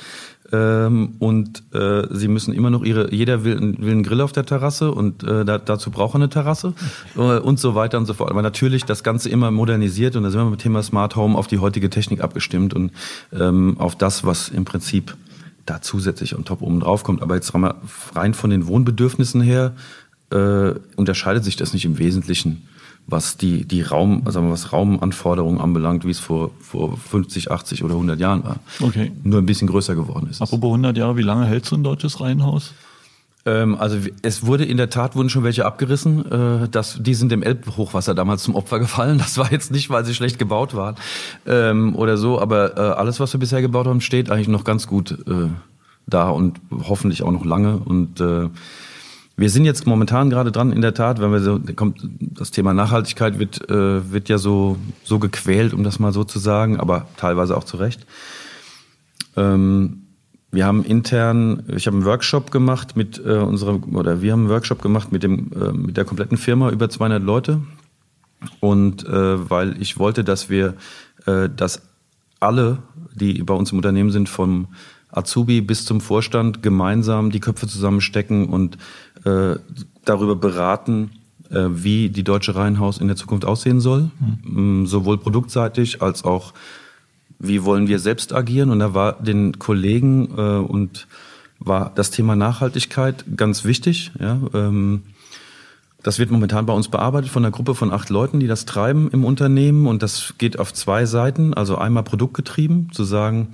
[0.53, 4.45] Ähm, und äh, sie müssen immer noch ihre, jeder will, will einen Grill auf der
[4.45, 6.75] Terrasse und äh, da, dazu braucht er eine Terrasse
[7.15, 8.29] äh, und so weiter und so fort.
[8.29, 11.35] Aber natürlich das Ganze immer modernisiert und da sind wir mit dem Thema Smart Home
[11.35, 12.91] auf die heutige Technik abgestimmt und
[13.31, 15.17] ähm, auf das, was im Prinzip
[15.65, 17.23] da zusätzlich und top oben drauf kommt.
[17.23, 17.51] Aber jetzt
[18.13, 19.73] rein von den Wohnbedürfnissen her
[20.29, 22.67] äh, unterscheidet sich das nicht im Wesentlichen
[23.07, 27.93] was die, die Raum, also was Raumanforderungen anbelangt, wie es vor, vor 50, 80 oder
[27.95, 28.57] 100 Jahren war.
[28.81, 29.11] Okay.
[29.23, 30.41] Nur ein bisschen größer geworden ist.
[30.41, 32.73] Apropos 100 Jahre, wie lange hält so ein deutsches Reihenhaus?
[33.45, 36.31] Ähm, also es wurde in der Tat wurden schon welche abgerissen.
[36.31, 39.17] Äh, das, die sind dem Elbhochwasser damals zum Opfer gefallen.
[39.17, 40.95] Das war jetzt nicht, weil sie schlecht gebaut waren
[41.45, 44.87] ähm, oder so, aber äh, alles, was wir bisher gebaut haben, steht eigentlich noch ganz
[44.87, 45.49] gut äh,
[46.07, 48.49] da und hoffentlich auch noch lange und äh,
[49.35, 52.73] wir sind jetzt momentan gerade dran, in der Tat, wenn wir so, kommt, das Thema
[52.73, 57.07] Nachhaltigkeit wird, äh, wird ja so, so gequält, um das mal so zu sagen, aber
[57.17, 58.05] teilweise auch zu Recht.
[59.35, 60.03] Ähm,
[60.51, 64.49] wir haben intern, ich habe einen Workshop gemacht mit äh, unserem, oder wir haben einen
[64.49, 67.61] Workshop gemacht mit dem, äh, mit der kompletten Firma, über 200 Leute.
[68.59, 70.75] Und äh, weil ich wollte, dass wir,
[71.25, 71.81] äh, dass
[72.39, 72.83] alle,
[73.15, 74.67] die bei uns im Unternehmen sind, vom
[75.09, 78.77] Azubi bis zum Vorstand gemeinsam die Köpfe zusammenstecken und
[79.25, 79.55] äh,
[80.05, 81.11] darüber beraten,
[81.49, 84.09] äh, wie die Deutsche Reihenhaus in der Zukunft aussehen soll,
[84.43, 84.85] mhm.
[84.85, 86.53] sowohl produktseitig als auch,
[87.39, 88.69] wie wollen wir selbst agieren.
[88.69, 91.07] Und da war den Kollegen äh, und
[91.59, 94.11] war das Thema Nachhaltigkeit ganz wichtig.
[94.19, 95.03] Ja, ähm,
[96.01, 99.09] das wird momentan bei uns bearbeitet von einer Gruppe von acht Leuten, die das treiben
[99.11, 99.87] im Unternehmen.
[99.87, 101.53] Und das geht auf zwei Seiten.
[101.53, 103.49] Also einmal produktgetrieben, zu sagen,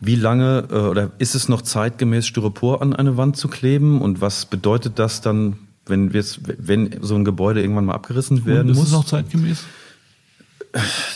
[0.00, 4.00] wie lange äh, oder ist es noch zeitgemäß, Styropor an eine Wand zu kleben?
[4.00, 6.24] Und was bedeutet das dann, wenn, wir
[6.58, 8.86] wenn so ein Gebäude irgendwann mal abgerissen werden und ist muss?
[8.86, 9.64] Ist es noch zeitgemäß?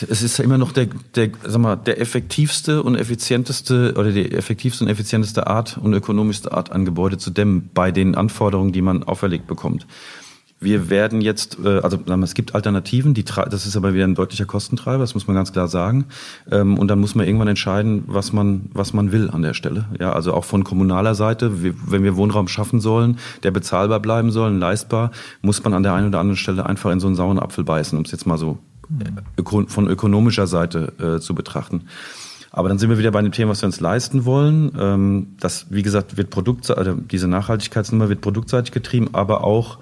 [0.09, 4.33] Es ist ja immer noch der, der, sag mal, der effektivste und effizienteste oder die
[4.33, 8.81] effektivste und effizienteste Art und ökonomischste Art, ein Gebäude zu dämmen bei den Anforderungen, die
[8.81, 9.87] man auferlegt bekommt.
[10.59, 14.45] Wir werden jetzt, äh, also es gibt Alternativen, die das ist aber wieder ein deutlicher
[14.45, 16.05] Kostentreiber, das muss man ganz klar sagen.
[16.49, 19.85] Ähm, und dann muss man irgendwann entscheiden, was man, was man will an der Stelle.
[19.99, 24.51] Ja, also auch von kommunaler Seite, wenn wir Wohnraum schaffen sollen, der bezahlbar bleiben soll,
[24.53, 27.63] leistbar, muss man an der einen oder anderen Stelle einfach in so einen sauren Apfel
[27.63, 28.57] beißen, um es jetzt mal so
[28.99, 31.83] äh, von ökonomischer Seite äh, zu betrachten.
[32.51, 34.71] Aber dann sind wir wieder bei dem Thema, was wir uns leisten wollen.
[34.79, 39.79] Ähm, das, wie gesagt, wird Produkt, also diese Nachhaltigkeitsnummer wird produktseitig getrieben, aber auch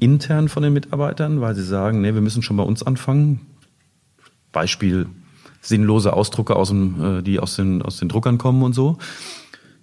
[0.00, 3.40] intern von den Mitarbeitern, weil sie sagen, nee, wir müssen schon bei uns anfangen.
[4.50, 5.06] Beispiel
[5.60, 8.98] sinnlose Ausdrucke aus dem, äh, die aus den, aus den Druckern kommen und so.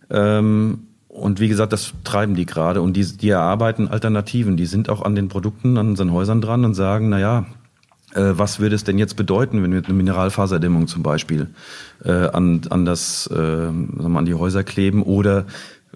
[0.10, 4.58] Ähm, und wie gesagt, das treiben die gerade und die, die erarbeiten Alternativen.
[4.58, 7.46] Die sind auch an den Produkten, an unseren Häusern dran und sagen, na ja,
[8.14, 11.48] äh, was würde es denn jetzt bedeuten, wenn wir eine Mineralfaserdämmung zum Beispiel
[12.04, 15.46] äh, an, an, das, äh, sagen wir, an die Häuser kleben oder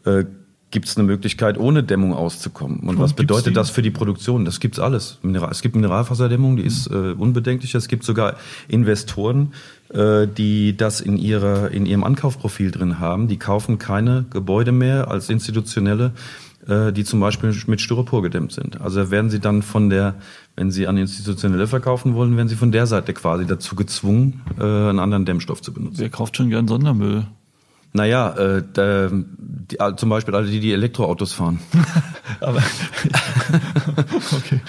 [0.05, 0.25] äh,
[0.73, 2.79] gibt es eine Möglichkeit, ohne Dämmung auszukommen.
[2.79, 4.43] Und, und was bedeutet das für die Produktion?
[4.43, 5.19] Das gibt's alles.
[5.21, 7.75] Mineral, es gibt Mineralfaserdämmung, die ist äh, unbedenklich.
[7.75, 8.35] Es gibt sogar
[8.67, 9.53] Investoren,
[9.93, 13.27] äh, die das in ihrer in ihrem Ankaufprofil drin haben.
[13.27, 16.11] Die kaufen keine Gebäude mehr als institutionelle,
[16.67, 18.81] äh, die zum Beispiel mit Styropor gedämmt sind.
[18.81, 20.15] Also werden sie dann von der,
[20.55, 24.63] wenn sie an institutionelle verkaufen wollen, werden sie von der Seite quasi dazu gezwungen, äh,
[24.63, 25.99] einen anderen Dämmstoff zu benutzen.
[25.99, 27.27] Wer kauft schon gern Sondermüll?
[27.93, 31.59] Naja, äh, da, die, zum Beispiel alle, die die Elektroautos fahren.
[32.39, 32.61] Aber
[34.31, 34.59] okay.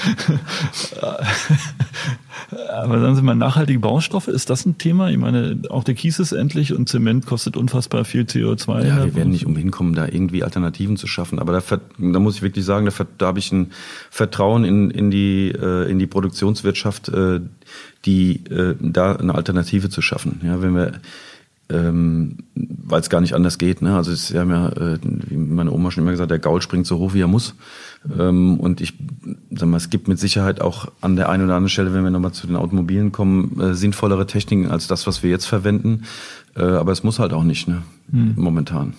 [2.69, 5.09] Aber sagen Sie mal, nachhaltige Baustoffe, ist das ein Thema?
[5.09, 8.87] Ich meine, auch der Kies ist endlich und Zement kostet unfassbar viel CO2.
[8.87, 11.39] Ja, wir werden nicht umhin kommen, da irgendwie Alternativen zu schaffen.
[11.39, 11.63] Aber da,
[11.99, 13.73] da muss ich wirklich sagen, da, da habe ich ein
[14.11, 17.41] Vertrauen in, in, die, äh, in die Produktionswirtschaft, äh,
[18.05, 20.41] die äh, da eine Alternative zu schaffen.
[20.45, 20.93] Ja, wenn wir
[21.71, 23.81] ähm, weil es gar nicht anders geht.
[23.81, 23.97] Ne?
[23.97, 26.99] Also sie haben ja, äh, wie meine Oma schon immer gesagt, der Gaul springt so
[26.99, 27.55] hoch, wie er muss.
[28.19, 28.95] Ähm, und ich
[29.51, 32.11] sag mal, es gibt mit Sicherheit auch an der einen oder anderen Stelle, wenn wir
[32.11, 36.03] nochmal zu den Automobilen kommen, äh, sinnvollere Techniken als das, was wir jetzt verwenden.
[36.55, 37.83] Äh, aber es muss halt auch nicht, ne?
[38.11, 38.35] Hm.
[38.37, 38.93] momentan.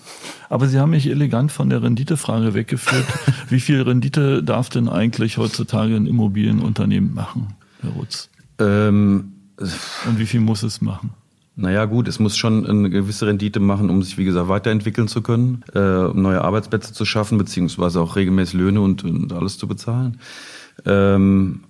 [0.49, 3.05] Aber Sie haben mich elegant von der Renditefrage weggeführt.
[3.49, 8.29] wie viel Rendite darf denn eigentlich heutzutage ein Immobilienunternehmen machen, Herr Rutz?
[8.57, 11.11] Ähm, und wie viel muss es machen?
[11.57, 15.21] Naja gut, es muss schon eine gewisse Rendite machen, um sich, wie gesagt, weiterentwickeln zu
[15.21, 19.67] können, äh, um neue Arbeitsplätze zu schaffen, beziehungsweise auch regelmäßig Löhne und, und alles zu
[19.67, 20.19] bezahlen.
[20.85, 21.61] Ähm,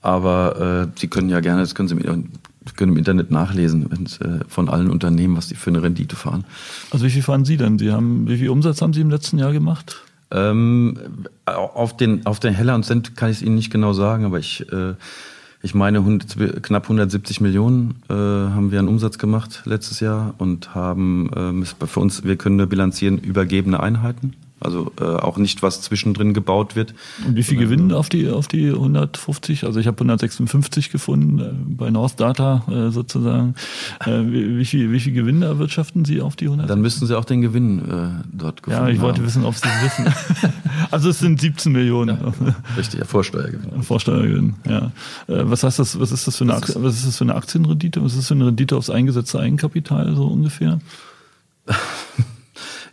[0.00, 2.30] aber äh, Sie können ja gerne, das können Sie im,
[2.76, 3.90] können im Internet nachlesen,
[4.20, 6.44] äh, von allen Unternehmen, was die für eine Rendite fahren.
[6.92, 7.78] Also wie viel fahren Sie denn?
[7.78, 10.02] Sie haben, wie viel Umsatz haben Sie im letzten Jahr gemacht?
[10.30, 10.98] Ähm,
[11.46, 14.38] auf den, auf den Heller und Cent kann ich es Ihnen nicht genau sagen, aber
[14.38, 14.94] ich äh,
[15.62, 20.74] ich meine, 100, knapp 170 Millionen äh, haben wir an Umsatz gemacht letztes Jahr und
[20.74, 24.34] haben äh, für uns, wir können nur bilanzieren übergebene Einheiten.
[24.62, 26.94] Also äh, auch nicht, was zwischendrin gebaut wird.
[27.26, 29.64] Und wie viel gewinnen auf die, auf die 150?
[29.64, 33.54] Also ich habe 156 gefunden äh, bei North Data äh, sozusagen.
[34.00, 36.68] Äh, wie, wie, viel, wie viel Gewinn erwirtschaften Sie auf die 100?
[36.70, 38.88] Dann müssten Sie auch den Gewinn äh, dort gefunden haben.
[38.88, 39.26] Ja, ich wollte haben.
[39.26, 40.14] wissen, ob Sie es wissen.
[40.90, 42.18] also es sind 17 Millionen.
[42.22, 43.82] Ja, richtig, ja, Vorsteuergewinn.
[43.82, 44.92] Vorsteuergewinn, ja.
[45.26, 47.34] Äh, was heißt das, was ist das für eine, Aktien, was ist das für eine
[47.34, 48.02] Aktienrendite?
[48.02, 50.80] Was ist das für eine Rendite aufs eingesetzte Eigenkapital so ungefähr?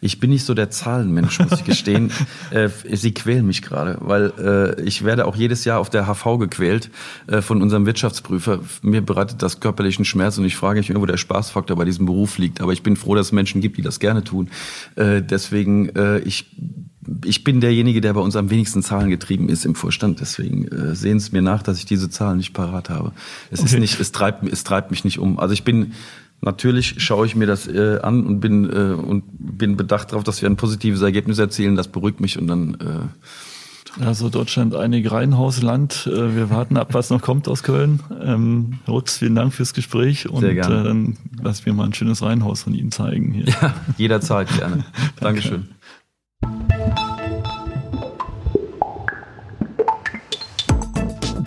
[0.01, 2.11] Ich bin nicht so der Zahlenmensch, muss ich gestehen.
[2.51, 6.39] äh, sie quälen mich gerade, weil äh, ich werde auch jedes Jahr auf der HV
[6.39, 6.89] gequält
[7.27, 8.59] äh, von unserem Wirtschaftsprüfer.
[8.81, 12.05] Mir bereitet das körperlichen Schmerz und ich frage mich immer, wo der Spaßfaktor bei diesem
[12.05, 12.61] Beruf liegt.
[12.61, 14.49] Aber ich bin froh, dass es Menschen gibt, die das gerne tun.
[14.95, 16.45] Äh, deswegen, äh, ich
[17.25, 20.19] ich bin derjenige, der bei uns am wenigsten Zahlen getrieben ist im Vorstand.
[20.19, 23.13] Deswegen äh, sehen Sie mir nach, dass ich diese Zahlen nicht parat habe.
[23.51, 23.69] Es okay.
[23.69, 25.39] ist nicht, es treibt, es treibt mich nicht um.
[25.39, 25.93] Also ich bin
[26.41, 30.41] Natürlich schaue ich mir das äh, an und bin äh, und bin bedacht darauf, dass
[30.41, 31.75] wir ein positives Ergebnis erzielen.
[31.75, 32.73] Das beruhigt mich und dann.
[32.75, 36.07] Äh also Deutschland einig Reihenhausland.
[36.07, 38.01] Äh, wir warten ab, was noch kommt aus Köln.
[38.21, 40.81] Ähm, Rutz, vielen Dank fürs Gespräch und Sehr gerne.
[40.81, 43.33] Äh, dann lass mir mal ein schönes Reihenhaus von Ihnen zeigen.
[43.33, 43.45] Hier.
[43.45, 44.85] Ja, jederzeit gerne.
[45.19, 45.69] Dankeschön.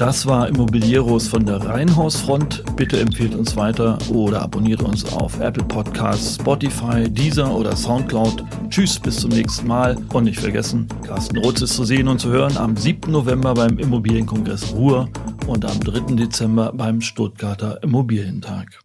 [0.02, 2.64] Das war Immobilieros von der Rheinhausfront.
[2.74, 8.42] Bitte empfehlt uns weiter oder abonniert uns auf Apple Podcasts, Spotify, Deezer oder Soundcloud.
[8.68, 9.96] Tschüss, bis zum nächsten Mal.
[10.12, 13.12] Und nicht vergessen, Carsten Rutz ist zu sehen und zu hören am 7.
[13.12, 15.08] November beim Immobilienkongress Ruhr
[15.46, 16.16] und am 3.
[16.16, 18.80] Dezember beim Stuttgarter Immobilientag.